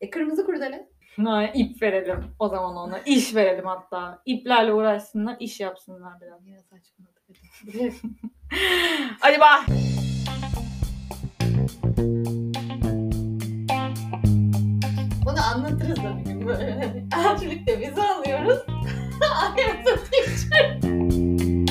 E, 0.00 0.10
kırmızı 0.10 0.46
kurdele. 0.46 0.88
Ha, 1.16 1.44
ip 1.54 1.82
verelim 1.82 2.24
o 2.38 2.48
zaman 2.48 2.76
ona. 2.76 2.98
İş 2.98 3.34
verelim 3.34 3.66
hatta. 3.66 4.22
İplerle 4.26 4.72
uğraşsınlar, 4.72 5.36
iş 5.40 5.60
yapsınlar 5.60 6.20
biraz. 6.20 6.46
Ya 6.46 6.60
saçmaladık. 6.60 7.22
hadi. 9.20 9.38
Bunu 15.24 15.42
anlatırız 15.54 15.96
da 15.96 16.18
bir 16.18 16.24
gün 16.30 16.46
böyle. 16.46 17.04
Elçilikte 17.28 17.80
vize 17.80 18.02
alıyoruz. 18.02 18.58
I 19.22 19.62
am 19.62 19.84
the 19.84 19.96
teacher. 20.10 21.61